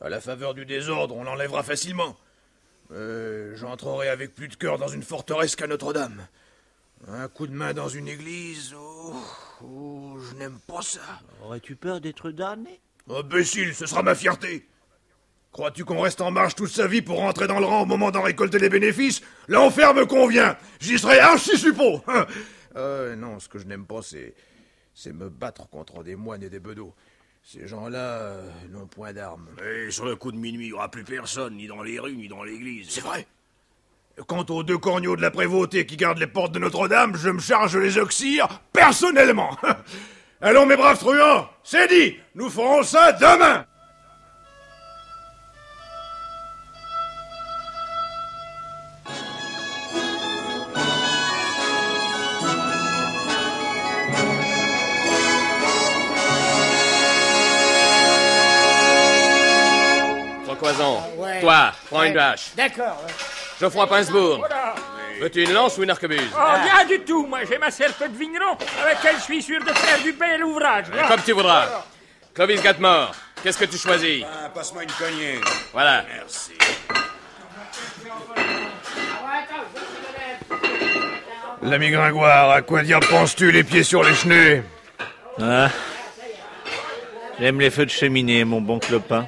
À 0.00 0.10
la 0.10 0.20
faveur 0.20 0.52
du 0.52 0.66
désordre, 0.66 1.16
on 1.16 1.24
l'enlèvera 1.24 1.62
facilement. 1.62 2.14
J'entrerai 3.54 4.08
avec 4.10 4.34
plus 4.34 4.48
de 4.48 4.54
cœur 4.54 4.78
dans 4.78 4.88
une 4.88 5.02
forteresse 5.02 5.56
qu'à 5.56 5.66
Notre-Dame. 5.66 6.26
Un 7.08 7.26
coup 7.28 7.46
de 7.46 7.54
main 7.54 7.72
dans 7.72 7.88
une 7.88 8.08
église, 8.08 8.74
oh, 8.78 9.14
oh, 9.64 10.18
je 10.18 10.34
n'aime 10.36 10.58
pas 10.66 10.82
ça. 10.82 11.00
Aurais-tu 11.42 11.76
peur 11.76 12.00
d'être 12.00 12.30
damné? 12.30 12.80
Imbécile, 13.08 13.74
ce 13.74 13.86
sera 13.86 14.02
ma 14.02 14.14
fierté. 14.14 14.66
Crois-tu 15.52 15.84
qu'on 15.84 16.00
reste 16.00 16.20
en 16.20 16.30
marche 16.30 16.54
toute 16.54 16.70
sa 16.70 16.86
vie 16.86 17.00
pour 17.00 17.18
rentrer 17.18 17.46
dans 17.46 17.60
le 17.60 17.66
rang 17.66 17.82
au 17.82 17.86
moment 17.86 18.10
d'en 18.10 18.22
récolter 18.22 18.58
les 18.58 18.68
bénéfices? 18.68 19.22
L'enfer 19.48 19.94
me 19.94 20.04
convient. 20.04 20.56
J'y 20.80 20.98
serai 20.98 21.18
archi 21.18 21.56
suppos. 21.56 22.02
euh, 22.76 23.16
non, 23.16 23.38
ce 23.38 23.48
que 23.48 23.58
je 23.58 23.64
n'aime 23.64 23.86
pas, 23.86 24.02
c'est 24.02 24.34
c'est 24.92 25.12
me 25.12 25.28
battre 25.28 25.68
contre 25.68 26.02
des 26.02 26.16
moines 26.16 26.42
et 26.42 26.50
des 26.50 26.58
bedeaux. 26.58 26.94
Ces 27.42 27.68
gens-là 27.68 28.18
euh, 28.18 28.50
n'ont 28.70 28.86
point 28.86 29.12
d'armes. 29.12 29.48
Et 29.64 29.90
sur 29.90 30.06
le 30.06 30.16
coup 30.16 30.32
de 30.32 30.36
minuit, 30.36 30.66
il 30.66 30.68
n'y 30.70 30.72
aura 30.72 30.90
plus 30.90 31.04
personne, 31.04 31.56
ni 31.56 31.66
dans 31.66 31.82
les 31.82 32.00
rues, 32.00 32.16
ni 32.16 32.28
dans 32.28 32.42
l'église. 32.42 32.88
C'est 32.90 33.02
vrai. 33.02 33.26
Quant 34.26 34.46
aux 34.48 34.62
deux 34.62 34.78
corneaux 34.78 35.14
de 35.14 35.20
la 35.20 35.30
prévôté 35.30 35.84
qui 35.84 35.96
gardent 35.96 36.18
les 36.18 36.26
portes 36.26 36.52
de 36.52 36.58
Notre-Dame, 36.58 37.16
je 37.16 37.28
me 37.28 37.38
charge 37.38 37.74
de 37.74 37.80
les 37.80 37.98
oxyre 37.98 38.48
personnellement. 38.72 39.56
Allons, 40.40 40.64
mes 40.64 40.76
braves 40.76 40.98
truands, 40.98 41.48
c'est 41.62 41.88
dit, 41.88 42.16
nous 42.34 42.48
ferons 42.48 42.82
ça 42.82 43.12
demain. 43.12 43.66
Crocoison, 60.46 61.00
Ouais. 61.18 61.40
toi, 61.40 61.72
prends 61.90 62.00
Ouais. 62.00 62.10
une 62.10 62.18
hache. 62.18 62.50
D'accord. 62.56 63.02
ouais. 63.06 63.12
Geoffroy 63.60 63.86
Pincebourg, 63.86 64.46
veux-tu 65.20 65.44
une 65.44 65.52
lance 65.52 65.78
ou 65.78 65.82
une 65.82 65.90
arquebuse 65.90 66.30
Oh, 66.34 66.40
rien 66.62 66.84
du 66.84 67.00
tout. 67.00 67.26
Moi, 67.26 67.40
j'ai 67.48 67.58
ma 67.58 67.70
serpe 67.70 68.02
de 68.02 68.16
vigneron 68.16 68.56
avec 68.82 69.02
laquelle 69.02 69.16
je 69.18 69.22
suis 69.24 69.42
sûr 69.42 69.60
de 69.64 69.72
faire 69.72 70.02
du 70.02 70.12
bel 70.12 70.44
ouvrage. 70.44 70.86
Comme 71.08 71.22
tu 71.22 71.32
voudras. 71.32 71.66
Clovis 72.34 72.62
Gatmore, 72.62 73.12
qu'est-ce 73.42 73.58
que 73.58 73.64
tu 73.64 73.78
choisis 73.78 74.24
Ah, 74.26 74.50
Passe-moi 74.50 74.82
une 74.82 74.90
cognée. 74.92 75.40
Voilà. 75.72 76.04
Merci. 76.14 76.52
L'ami 81.62 81.90
Gringoire, 81.90 82.50
à 82.50 82.62
quoi 82.62 82.82
dire 82.82 83.00
penses-tu 83.00 83.50
les 83.50 83.64
pieds 83.64 83.82
sur 83.82 84.04
les 84.04 84.14
chenets? 84.14 84.62
Ah. 85.40 85.68
J'aime 87.40 87.58
les 87.60 87.70
feux 87.70 87.86
de 87.86 87.90
cheminée, 87.90 88.44
mon 88.44 88.60
bon 88.60 88.78
clopin. 88.78 89.26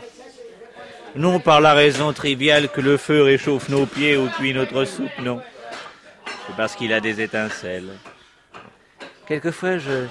Non 1.15 1.41
par 1.41 1.61
la 1.61 1.75
raison 1.75 2.13
triviale 2.13 2.69
que 2.69 2.81
le 2.81 2.97
feu 2.97 3.23
réchauffe 3.23 3.69
nos 3.69 3.87
pieds 3.87 4.17
ou 4.17 4.29
cuit 4.29 4.55
notre 4.55 4.85
soupe, 4.85 5.19
non. 5.21 5.41
C'est 6.47 6.57
parce 6.57 6.75
qu'il 6.75 6.93
a 6.93 7.01
des 7.01 7.21
étincelles. 7.21 7.91
Quelquefois, 9.27 9.79
je, 9.79 10.07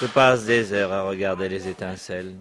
je 0.00 0.06
passe 0.06 0.44
des 0.44 0.72
heures 0.72 0.92
à 0.92 1.02
regarder 1.02 1.48
les 1.48 1.68
étincelles. 1.68 2.34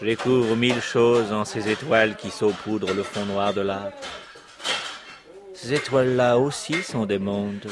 Je 0.00 0.06
découvre 0.06 0.56
mille 0.56 0.80
choses 0.80 1.32
en 1.32 1.44
ces 1.44 1.68
étoiles 1.68 2.16
qui 2.16 2.30
saupoudrent 2.30 2.94
le 2.94 3.02
fond 3.02 3.24
noir 3.26 3.54
de 3.54 3.60
l'âtre. 3.60 3.96
Ces 5.54 5.74
étoiles-là 5.74 6.38
aussi 6.38 6.82
sont 6.82 7.06
des 7.06 7.18
mondes. 7.18 7.70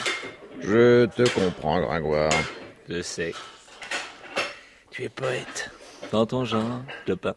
Je 0.60 1.06
te 1.06 1.28
comprends, 1.28 1.80
Gringoire. 1.80 2.32
Je 2.88 3.02
sais. 3.02 3.34
Tu 4.90 5.04
es 5.04 5.08
poète. 5.08 5.70
Dans 6.10 6.26
ton 6.26 6.44
genre, 6.44 6.82
clopin. 7.04 7.34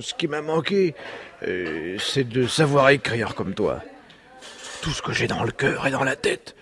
Ce 0.00 0.14
qui 0.14 0.28
m'a 0.28 0.42
manqué, 0.42 0.94
euh, 1.42 1.96
c'est 1.98 2.28
de 2.28 2.46
savoir 2.46 2.90
écrire 2.90 3.34
comme 3.34 3.54
toi. 3.54 3.82
Tout 4.82 4.90
ce 4.90 5.02
que 5.02 5.12
j'ai 5.12 5.26
dans 5.26 5.44
le 5.44 5.52
cœur 5.52 5.86
et 5.86 5.90
dans 5.90 6.04
la 6.04 6.16
tête, 6.16 6.54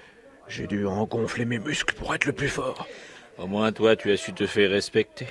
j'ai 0.49 0.67
dû 0.67 0.87
en 0.87 1.05
gonfler 1.05 1.45
mes 1.45 1.59
muscles 1.59 1.95
pour 1.95 2.15
être 2.15 2.25
le 2.25 2.33
plus 2.33 2.49
fort. 2.49 2.87
Au 3.39 3.47
moins, 3.47 3.73
toi, 3.73 3.97
tu 3.97 4.11
as 4.11 4.17
su 4.17 4.33
te 4.33 4.47
faire 4.47 4.71
respecter. 4.71 5.27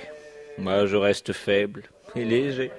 Moi, 0.58 0.86
je 0.86 0.96
reste 0.96 1.32
faible 1.32 1.82
et 2.14 2.24
léger. 2.24 2.70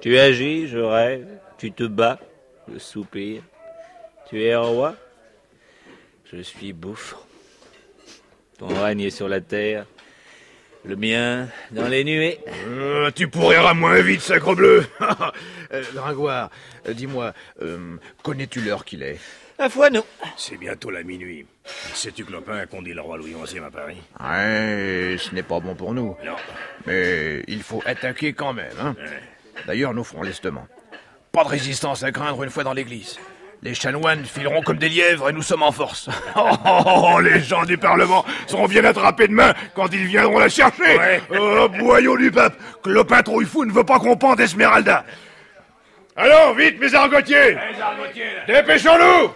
Tu 0.00 0.18
agis, 0.18 0.68
je 0.68 0.78
rêve. 0.78 1.26
Tu 1.58 1.72
te 1.72 1.84
bats, 1.84 2.20
je 2.72 2.78
soupire. 2.78 3.42
Tu 4.28 4.42
es 4.42 4.54
roi, 4.56 4.94
je 6.24 6.40
suis 6.42 6.72
bouffon. 6.72 7.16
Ton 8.58 8.68
règne 8.68 9.02
est 9.02 9.10
sur 9.10 9.28
la 9.28 9.40
terre, 9.40 9.86
le 10.86 10.96
mien 10.96 11.48
dans 11.72 11.88
les 11.88 12.04
nuées. 12.04 12.38
Euh, 12.68 13.10
tu 13.14 13.28
pourriras 13.28 13.74
moins 13.74 14.00
vite, 14.00 14.20
sacre 14.20 14.54
bleu 14.54 14.86
Euh, 15.72 15.82
Gringoire, 15.94 16.50
euh, 16.88 16.92
dis-moi, 16.92 17.32
euh, 17.60 17.96
connais-tu 18.22 18.60
l'heure 18.60 18.84
qu'il 18.84 19.02
est? 19.02 19.18
La 19.58 19.68
foi, 19.68 19.90
non. 19.90 20.04
C'est 20.36 20.56
bientôt 20.56 20.90
la 20.90 21.02
minuit. 21.02 21.44
Sais-tu, 21.92 22.24
Clopin, 22.24 22.66
qu'on 22.66 22.82
dit 22.82 22.92
le 22.94 23.00
roi 23.00 23.16
Louis 23.16 23.34
XI 23.44 23.58
à 23.58 23.70
Paris? 23.70 23.96
Ouais, 24.20 25.16
ce 25.18 25.34
n'est 25.34 25.42
pas 25.42 25.58
bon 25.58 25.74
pour 25.74 25.92
nous. 25.92 26.16
Non. 26.24 26.36
Mais 26.86 27.42
il 27.48 27.62
faut 27.64 27.82
attaquer 27.84 28.32
quand 28.32 28.52
même. 28.52 28.70
Hein 28.80 28.94
D'ailleurs, 29.66 29.92
nous 29.92 30.04
ferons 30.04 30.22
lestement. 30.22 30.68
Pas 31.32 31.42
de 31.42 31.48
résistance 31.48 32.04
à 32.04 32.12
craindre 32.12 32.44
une 32.44 32.50
fois 32.50 32.62
dans 32.62 32.74
l'église. 32.74 33.18
Les 33.66 33.74
chanoines 33.74 34.24
fileront 34.24 34.62
comme 34.62 34.76
des 34.76 34.88
lièvres 34.88 35.28
et 35.28 35.32
nous 35.32 35.42
sommes 35.42 35.64
en 35.64 35.72
force. 35.72 36.08
Oh, 36.36 36.50
oh, 36.64 36.82
oh, 37.14 37.20
les 37.20 37.40
gens 37.40 37.64
du 37.64 37.76
Parlement 37.78 38.24
seront 38.46 38.66
bien 38.66 38.84
attrapés 38.84 39.26
demain 39.26 39.54
quand 39.74 39.88
ils 39.92 40.06
viendront 40.06 40.38
la 40.38 40.48
chercher. 40.48 41.20
Oh, 41.36 41.68
boyau 41.68 42.16
du 42.16 42.30
pape, 42.30 42.54
Clopin 42.82 43.22
Trouillefou 43.22 43.64
ne 43.64 43.72
veut 43.72 43.82
pas 43.82 43.98
qu'on 43.98 44.16
pende 44.16 44.38
Esmeralda. 44.38 45.04
Alors, 46.14 46.54
vite, 46.54 46.78
mes 46.78 46.94
argotiers. 46.94 47.56
Dépêchons-nous. 48.46 49.30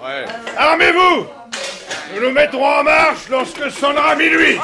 Armez-vous. 0.56 1.26
Nous 2.14 2.22
nous 2.22 2.30
mettrons 2.30 2.64
en 2.64 2.84
marche 2.84 3.28
lorsque 3.30 3.68
sonnera 3.70 4.14
minuit. 4.14 4.58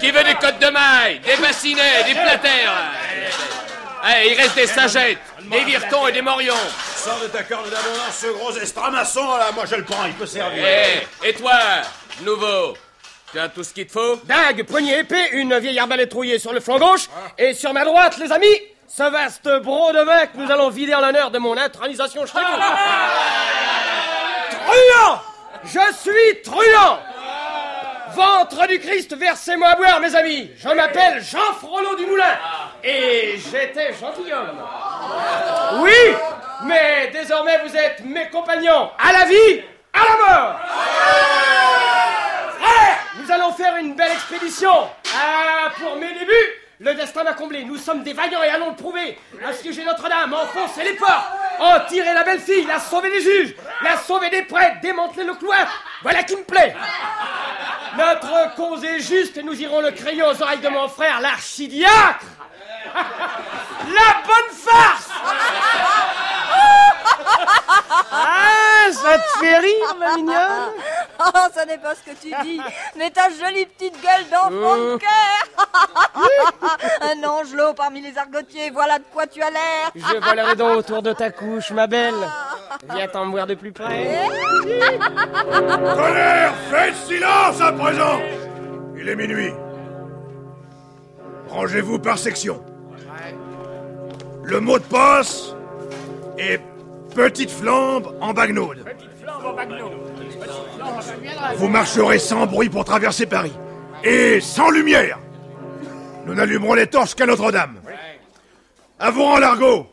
Qui 0.00 0.10
veut 0.10 0.24
des 0.24 0.34
côtes 0.34 0.58
de 0.60 0.70
maille, 0.72 1.20
des 1.20 1.40
bassinets, 1.40 2.02
des 2.06 2.14
platères 2.14 2.72
Eh, 4.06 4.32
il 4.32 4.40
reste 4.40 4.54
des 4.54 4.66
sagettes, 4.66 5.18
des 5.50 5.64
virtons 5.64 6.06
et 6.08 6.12
des 6.12 6.20
morions. 6.20 6.54
Sors 6.96 7.20
de 7.20 7.28
ta 7.28 7.42
corne 7.42 7.70
d'abondance 7.70 8.18
ce 8.20 8.26
gros 8.26 8.52
estramasson 8.52 9.36
là, 9.36 9.50
moi 9.54 9.64
je 9.64 9.76
le 9.76 9.84
prends, 9.84 10.04
il 10.04 10.12
peut 10.12 10.26
servir. 10.26 10.62
Eh, 10.62 11.28
et 11.28 11.32
toi, 11.34 11.52
nouveau, 12.22 12.76
tu 13.32 13.38
as 13.38 13.48
tout 13.48 13.64
ce 13.64 13.72
qu'il 13.72 13.86
te 13.86 13.92
faut? 13.92 14.16
Dague, 14.24 14.64
poignée 14.66 14.98
épée, 14.98 15.30
une 15.32 15.58
vieille 15.58 15.78
arbalète 15.78 16.10
trouillée 16.10 16.38
sur 16.38 16.52
le 16.52 16.60
flanc 16.60 16.78
gauche, 16.78 17.08
et 17.38 17.54
sur 17.54 17.72
ma 17.72 17.84
droite, 17.84 18.18
les 18.18 18.30
amis, 18.30 18.60
ce 18.86 19.04
vaste 19.10 19.48
bro 19.62 19.92
de 19.92 20.26
que 20.26 20.36
nous 20.36 20.50
allons 20.50 20.68
vider 20.68 20.94
en 20.94 21.00
l'honneur 21.00 21.30
de 21.30 21.38
mon 21.38 21.56
intronisation 21.56 22.26
chez 22.26 22.32
vous. 22.34 22.60
Truand 24.50 25.20
Je 25.64 25.80
suis 25.98 26.42
truand 26.42 26.98
Ventre 28.14 28.68
du 28.68 28.78
Christ, 28.78 29.16
versez-moi 29.16 29.70
à 29.70 29.76
boire, 29.76 30.00
mes 30.00 30.14
amis. 30.14 30.48
Je 30.56 30.68
m'appelle 30.68 31.20
Jean 31.24 31.52
Frollo 31.60 31.96
du 31.96 32.06
Moulin, 32.06 32.38
et 32.84 33.38
j'étais 33.38 33.94
gentilhomme. 33.94 34.62
Oui, 35.78 36.14
mais 36.64 37.10
désormais 37.12 37.58
vous 37.64 37.74
êtes 37.74 38.04
mes 38.04 38.28
compagnons 38.28 38.90
à 38.98 39.12
la 39.12 39.24
vie, 39.24 39.62
à 39.92 40.00
la 40.00 40.34
mort. 40.34 40.60
Frères, 42.58 42.98
nous 43.20 43.32
allons 43.32 43.52
faire 43.52 43.76
une 43.76 43.94
belle 43.94 44.12
expédition. 44.12 44.90
Ah, 45.16 45.70
pour 45.78 45.96
mes 45.96 46.12
débuts, 46.12 46.32
le 46.80 46.94
destin 46.94 47.24
m'a 47.24 47.34
comblé. 47.34 47.64
Nous 47.64 47.76
sommes 47.76 48.02
des 48.02 48.12
vaillants 48.12 48.42
et 48.42 48.48
allons 48.48 48.70
le 48.70 48.76
prouver. 48.76 49.18
Assiéger 49.46 49.84
Notre-Dame, 49.84 50.34
enfoncer 50.34 50.84
les 50.84 50.94
portes, 50.94 51.26
en 51.60 51.80
tirer 51.88 52.12
la 52.12 52.24
belle 52.24 52.40
fille, 52.40 52.66
la 52.66 52.80
sauver 52.80 53.10
des 53.10 53.20
juges, 53.20 53.54
la 53.82 53.96
sauver 53.96 54.28
des 54.28 54.42
prêtres, 54.42 54.80
démanteler 54.82 55.24
le 55.24 55.34
cloître. 55.34 55.82
Voilà 56.02 56.22
qui 56.22 56.36
me 56.36 56.42
plaît. 56.42 56.74
Notre 57.96 58.56
cause 58.56 58.84
est 58.84 58.98
juste 58.98 59.36
et 59.38 59.42
nous 59.42 59.58
irons 59.60 59.80
le 59.80 59.92
crier 59.92 60.22
aux 60.24 60.42
oreilles 60.42 60.58
de 60.58 60.68
mon 60.68 60.88
frère, 60.88 61.20
l'archidiacre. 61.20 62.24
La 62.94 64.22
bonne 64.26 64.52
farce 64.56 65.08
Ah, 68.16 68.92
ça 68.92 69.18
te 69.18 69.38
fait 69.44 69.58
rire, 69.58 69.96
ma 69.98 70.14
mignonne 70.14 70.72
Oh, 71.18 71.46
ça 71.54 71.64
n'est 71.64 71.78
pas 71.78 71.94
ce 71.94 72.10
que 72.10 72.16
tu 72.16 72.32
dis, 72.42 72.60
mais 72.96 73.10
ta 73.10 73.28
jolie 73.30 73.66
petite 73.66 73.94
gueule 74.02 74.28
d'enfant 74.30 74.76
de 74.76 74.98
cœur 74.98 75.68
Un 77.02 77.22
angelot 77.28 77.72
parmi 77.74 78.00
les 78.00 78.16
argotiers, 78.18 78.70
voilà 78.70 78.98
de 78.98 79.04
quoi 79.12 79.26
tu 79.26 79.42
as 79.42 79.50
l'air 79.50 79.90
Je 79.94 80.16
volerai 80.18 80.56
donc 80.56 80.78
autour 80.78 81.02
de 81.02 81.12
ta 81.12 81.30
couche, 81.30 81.70
ma 81.70 81.86
belle. 81.86 82.14
Viens 82.92 83.08
t'en 83.08 83.30
voir 83.30 83.46
de 83.46 83.54
plus 83.54 83.72
près. 83.72 84.28
Colère, 85.94 86.52
faites 86.70 86.96
silence 87.06 87.60
à 87.60 87.72
présent 87.72 88.20
Il 88.96 89.08
est 89.08 89.16
minuit. 89.16 89.52
Rangez-vous 91.48 91.98
par 92.00 92.18
section. 92.18 92.64
Le 94.44 94.60
mot 94.60 94.78
de 94.78 94.84
passe 94.84 95.54
est 96.38 96.60
petite 97.14 97.50
flambe 97.50 98.14
en 98.20 98.32
bagnaude. 98.32 98.84
Vous 101.56 101.68
marcherez 101.68 102.18
sans 102.18 102.46
bruit 102.46 102.68
pour 102.68 102.84
traverser 102.84 103.26
Paris. 103.26 103.52
Et 104.02 104.40
sans 104.40 104.70
lumière. 104.70 105.18
Nous 106.26 106.34
n'allumerons 106.34 106.74
les 106.74 106.86
torches 106.86 107.14
qu'à 107.14 107.26
Notre-Dame. 107.26 107.80
À 108.98 109.10
vous 109.10 109.22
en 109.22 109.38
Largo. 109.38 109.90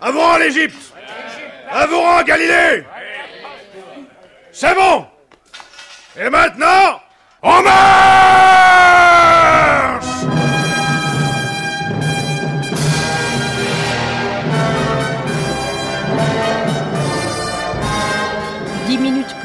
À 0.00 0.10
vous 0.10 0.20
en 0.20 0.38
l'Égypte. 0.38 0.92
En 1.72 2.22
Galilée. 2.22 2.84
C'est 4.52 4.74
bon. 4.74 5.06
Et 6.18 6.30
maintenant, 6.30 7.00
on 7.42 7.62
marche 7.62 8.95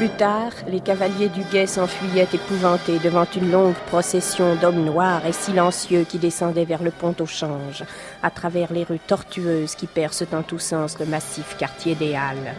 plus 0.02 0.16
tard, 0.16 0.50
les 0.66 0.80
cavaliers 0.80 1.28
du 1.28 1.42
guet 1.44 1.68
s'enfuyaient 1.68 2.26
épouvantés 2.34 2.98
devant 2.98 3.26
une 3.36 3.52
longue 3.52 3.76
procession 3.86 4.56
d'hommes 4.56 4.84
noirs 4.84 5.24
et 5.24 5.32
silencieux 5.32 6.02
qui 6.02 6.18
descendaient 6.18 6.64
vers 6.64 6.82
le 6.82 6.90
pont 6.90 7.14
au 7.20 7.26
change, 7.26 7.84
à 8.20 8.28
travers 8.30 8.72
les 8.72 8.82
rues 8.82 8.98
tortueuses 8.98 9.76
qui 9.76 9.86
percent 9.86 10.24
en 10.32 10.42
tous 10.42 10.58
sens 10.58 10.98
le 10.98 11.06
massif 11.06 11.56
quartier 11.56 11.94
des 11.94 12.16
Halles. 12.16 12.56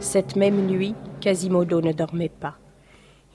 Cette 0.00 0.34
même 0.34 0.66
nuit, 0.66 0.96
Quasimodo 1.20 1.80
ne 1.80 1.92
dormait 1.92 2.28
pas. 2.28 2.56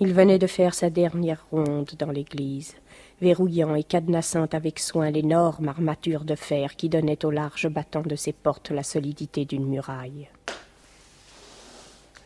Il 0.01 0.13
venait 0.13 0.39
de 0.39 0.47
faire 0.47 0.73
sa 0.73 0.89
dernière 0.89 1.45
ronde 1.51 1.91
dans 1.97 2.11
l'église, 2.11 2.75
verrouillant 3.21 3.75
et 3.75 3.83
cadenassant 3.83 4.47
avec 4.51 4.79
soin 4.79 5.09
l'énorme 5.09 5.69
armature 5.69 6.25
de 6.25 6.35
fer 6.35 6.75
qui 6.75 6.89
donnait 6.89 7.23
au 7.23 7.31
large 7.31 7.69
battant 7.69 8.01
de 8.01 8.17
ses 8.17 8.33
portes 8.33 8.71
la 8.71 8.83
solidité 8.83 9.45
d'une 9.45 9.65
muraille. 9.65 10.27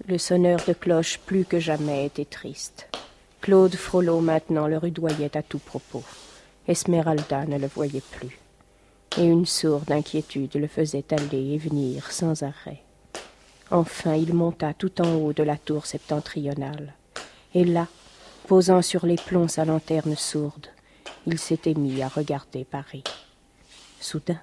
Le 0.08 0.18
sonneur 0.18 0.60
de 0.68 0.74
cloche 0.74 1.20
plus 1.20 1.46
que 1.46 1.60
jamais 1.60 2.08
était 2.08 2.26
triste. 2.26 2.88
Claude 3.42 3.76
Frollo 3.76 4.20
maintenant 4.20 4.68
le 4.68 4.78
rudoyait 4.78 5.38
à 5.38 5.44
tout 5.44 5.60
propos. 5.60 6.04
Esmeralda 6.68 7.46
ne 7.46 7.60
le 7.60 7.68
voyait 7.68 8.02
plus. 8.02 8.40
Et 9.18 9.26
une 9.26 9.46
sourde 9.46 9.92
inquiétude 9.92 10.56
le 10.56 10.68
faisait 10.68 11.06
aller 11.12 11.54
et 11.54 11.58
venir 11.58 12.12
sans 12.12 12.42
arrêt. 12.42 12.82
Enfin 13.70 14.16
il 14.16 14.34
monta 14.34 14.74
tout 14.74 15.02
en 15.02 15.16
haut 15.16 15.34
de 15.34 15.44
la 15.44 15.58
tour 15.58 15.86
septentrionale. 15.86 16.94
Et 17.54 17.66
là, 17.66 17.88
posant 18.48 18.82
sur 18.82 19.06
les 19.06 19.16
plombs 19.16 19.48
sa 19.48 19.66
lanterne 19.66 20.16
sourde, 20.16 20.68
il 21.26 21.40
s'était 21.40 21.74
mis 21.74 22.02
à 22.02 22.08
regarder 22.08 22.64
Paris. 22.64 23.04
Soudain, 24.00 24.40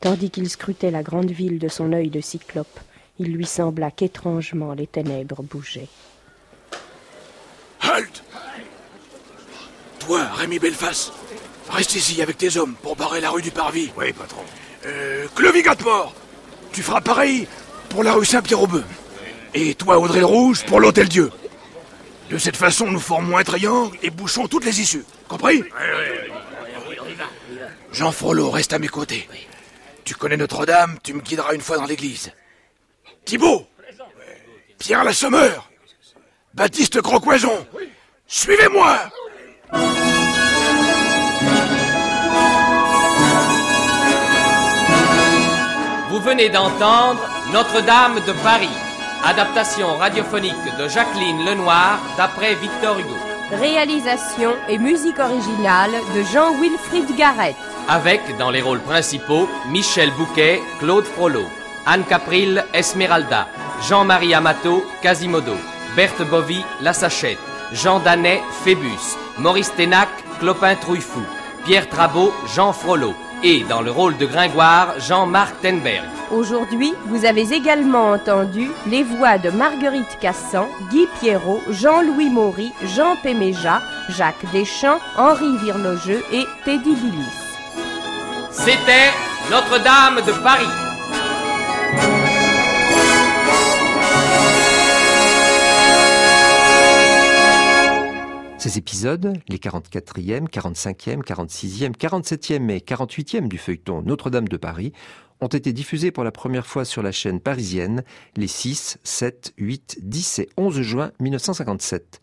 tandis 0.00 0.30
qu'il 0.30 0.48
scrutait 0.50 0.90
la 0.90 1.02
grande 1.02 1.30
ville 1.30 1.58
de 1.58 1.68
son 1.68 1.92
œil 1.92 2.10
de 2.10 2.20
cyclope, 2.20 2.80
il 3.18 3.32
lui 3.32 3.46
sembla 3.46 3.90
qu'étrangement 3.90 4.72
les 4.74 4.86
ténèbres 4.86 5.42
bougeaient. 5.42 5.88
Halt 7.80 8.22
Toi, 10.00 10.24
Rémi 10.34 10.58
Belfast, 10.58 11.12
reste 11.70 11.94
ici 11.94 12.22
avec 12.22 12.38
tes 12.38 12.56
hommes 12.56 12.74
pour 12.82 12.96
barrer 12.96 13.20
la 13.20 13.30
rue 13.30 13.42
du 13.42 13.50
Parvis. 13.50 13.90
Oui, 13.96 14.12
patron. 14.12 14.42
Euh, 14.86 15.26
Clovis 15.34 15.62
Gattemort, 15.62 16.14
tu 16.72 16.82
feras 16.82 17.00
pareil 17.00 17.46
pour 17.88 18.02
la 18.02 18.12
rue 18.12 18.24
Saint-Pierre-aux-Bœufs. 18.24 18.84
Et 19.54 19.74
toi, 19.74 19.98
Audrey 19.98 20.20
le 20.20 20.26
Rouge, 20.26 20.64
pour 20.64 20.80
l'Hôtel 20.80 21.08
Dieu. 21.08 21.30
De 22.32 22.38
cette 22.38 22.56
façon, 22.56 22.90
nous 22.90 22.98
formons 22.98 23.36
un 23.36 23.44
triangle 23.44 23.98
et 24.02 24.08
bouchons 24.08 24.48
toutes 24.48 24.64
les 24.64 24.80
issues. 24.80 25.04
Compris 25.28 25.62
Jean 27.92 28.10
Frollo, 28.10 28.50
reste 28.50 28.72
à 28.72 28.78
mes 28.78 28.88
côtés. 28.88 29.28
Tu 30.02 30.14
connais 30.14 30.38
Notre-Dame, 30.38 30.96
tu 31.02 31.12
me 31.12 31.20
guideras 31.20 31.52
une 31.52 31.60
fois 31.60 31.76
dans 31.76 31.84
l'église. 31.84 32.32
Thibault 33.26 33.66
Pierre 34.78 35.04
Lassommeur 35.04 35.70
Baptiste 36.54 37.02
Groscoison 37.02 37.66
Suivez-moi 38.26 38.98
Vous 46.08 46.20
venez 46.20 46.48
d'entendre 46.48 47.20
Notre-Dame 47.52 48.20
de 48.26 48.32
Paris, 48.42 48.68
adaptation 49.24 49.96
radiophonique 49.96 50.76
de 50.78 50.88
Jacqueline 50.88 51.44
Lenoir 51.44 51.98
d'après 52.16 52.54
Victor 52.56 52.98
Hugo. 52.98 53.16
Réalisation 53.52 54.52
et 54.68 54.78
musique 54.78 55.18
originale 55.18 55.92
de 56.14 56.22
Jean-Wilfried 56.22 57.14
Garrett. 57.16 57.54
Avec 57.88 58.20
dans 58.38 58.50
les 58.50 58.62
rôles 58.62 58.80
principaux 58.80 59.48
Michel 59.68 60.10
Bouquet, 60.12 60.60
Claude 60.80 61.04
Frollo, 61.04 61.44
Anne 61.86 62.04
Capril, 62.04 62.64
Esmeralda, 62.72 63.48
Jean-Marie 63.88 64.34
Amato, 64.34 64.84
Quasimodo, 65.02 65.54
Berthe 65.94 66.28
Bovy, 66.28 66.64
La 66.80 66.92
Sachette, 66.92 67.38
Jean 67.72 68.00
Danet, 68.00 68.42
Phébus, 68.64 69.16
Maurice 69.38 69.72
Ténac, 69.74 70.08
Clopin 70.40 70.74
Trouillefou, 70.74 71.22
Pierre 71.64 71.88
Trabot, 71.88 72.32
Jean 72.54 72.72
Frollo, 72.72 73.14
et 73.42 73.64
dans 73.64 73.82
le 73.82 73.90
rôle 73.90 74.16
de 74.16 74.26
Gringoire, 74.26 74.98
Jean-Marc 75.00 75.60
Tenberg. 75.60 76.04
Aujourd'hui, 76.30 76.94
vous 77.06 77.24
avez 77.24 77.52
également 77.52 78.12
entendu 78.12 78.70
les 78.86 79.02
voix 79.02 79.38
de 79.38 79.50
Marguerite 79.50 80.18
Cassan, 80.20 80.66
Guy 80.90 81.06
Pierrot, 81.20 81.60
Jean-Louis 81.68 82.30
Maury, 82.30 82.72
Jean 82.94 83.16
Péméja, 83.22 83.82
Jacques 84.08 84.50
Deschamps, 84.52 85.00
Henri 85.16 85.58
Virlogeux 85.58 86.22
et 86.32 86.44
Teddy 86.64 86.94
Billis. 86.94 87.42
C'était 88.50 89.10
Notre-Dame 89.50 90.24
de 90.26 90.32
Paris. 90.42 90.81
Ces 98.72 98.78
épisodes, 98.78 99.34
les 99.48 99.58
44e, 99.58 100.48
45e, 100.48 101.22
46e, 101.22 101.94
47e 101.94 102.70
et 102.70 102.78
48e 102.78 103.46
du 103.46 103.58
feuilleton 103.58 104.00
Notre-Dame 104.00 104.48
de 104.48 104.56
Paris, 104.56 104.94
ont 105.42 105.48
été 105.48 105.74
diffusés 105.74 106.10
pour 106.10 106.24
la 106.24 106.32
première 106.32 106.66
fois 106.66 106.86
sur 106.86 107.02
la 107.02 107.12
chaîne 107.12 107.38
parisienne 107.38 108.02
les 108.34 108.46
6, 108.46 108.96
7, 109.04 109.52
8, 109.58 109.98
10 110.00 110.38
et 110.38 110.48
11 110.56 110.80
juin 110.80 111.12
1957. 111.20 112.22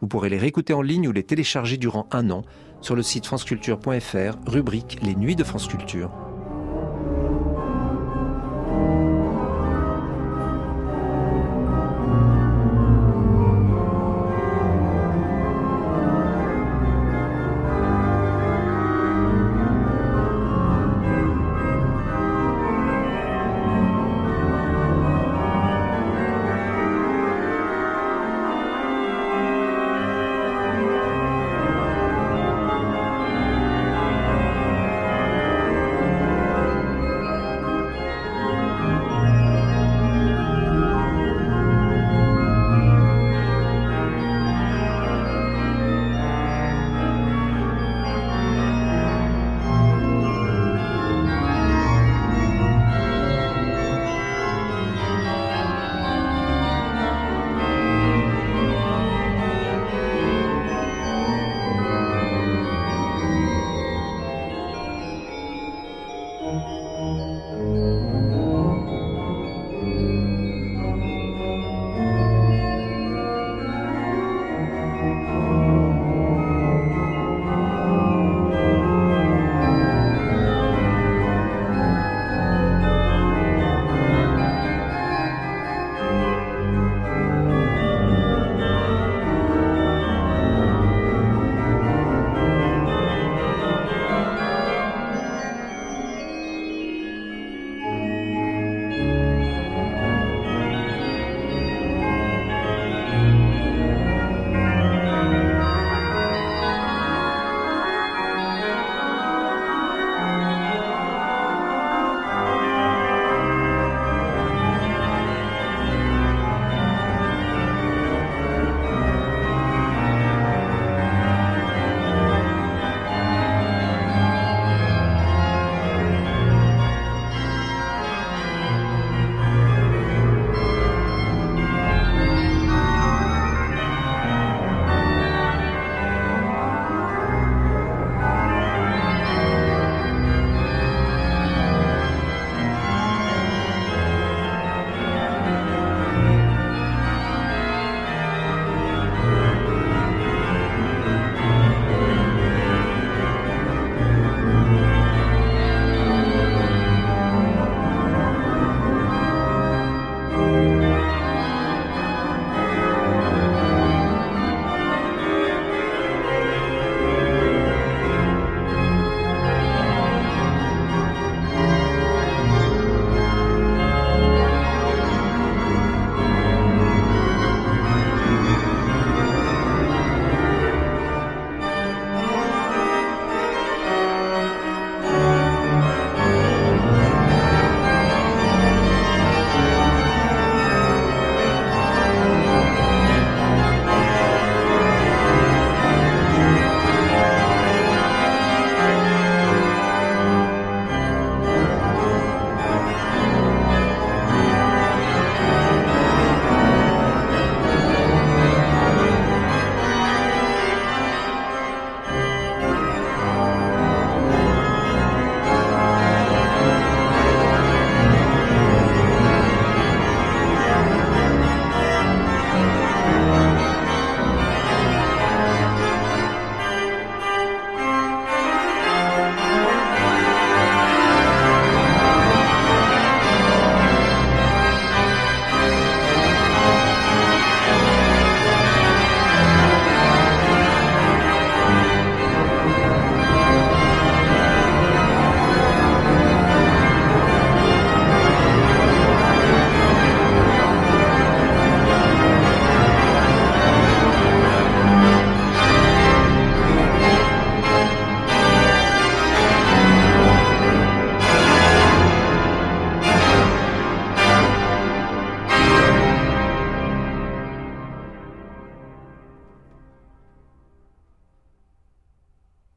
Vous 0.00 0.06
pourrez 0.06 0.28
les 0.28 0.38
réécouter 0.38 0.72
en 0.72 0.82
ligne 0.82 1.08
ou 1.08 1.12
les 1.12 1.24
télécharger 1.24 1.78
durant 1.78 2.06
un 2.12 2.30
an 2.30 2.44
sur 2.80 2.94
le 2.94 3.02
site 3.02 3.26
franceculture.fr, 3.26 4.38
rubrique 4.46 5.00
Les 5.02 5.16
Nuits 5.16 5.34
de 5.34 5.42
France 5.42 5.66
Culture. 5.66 6.27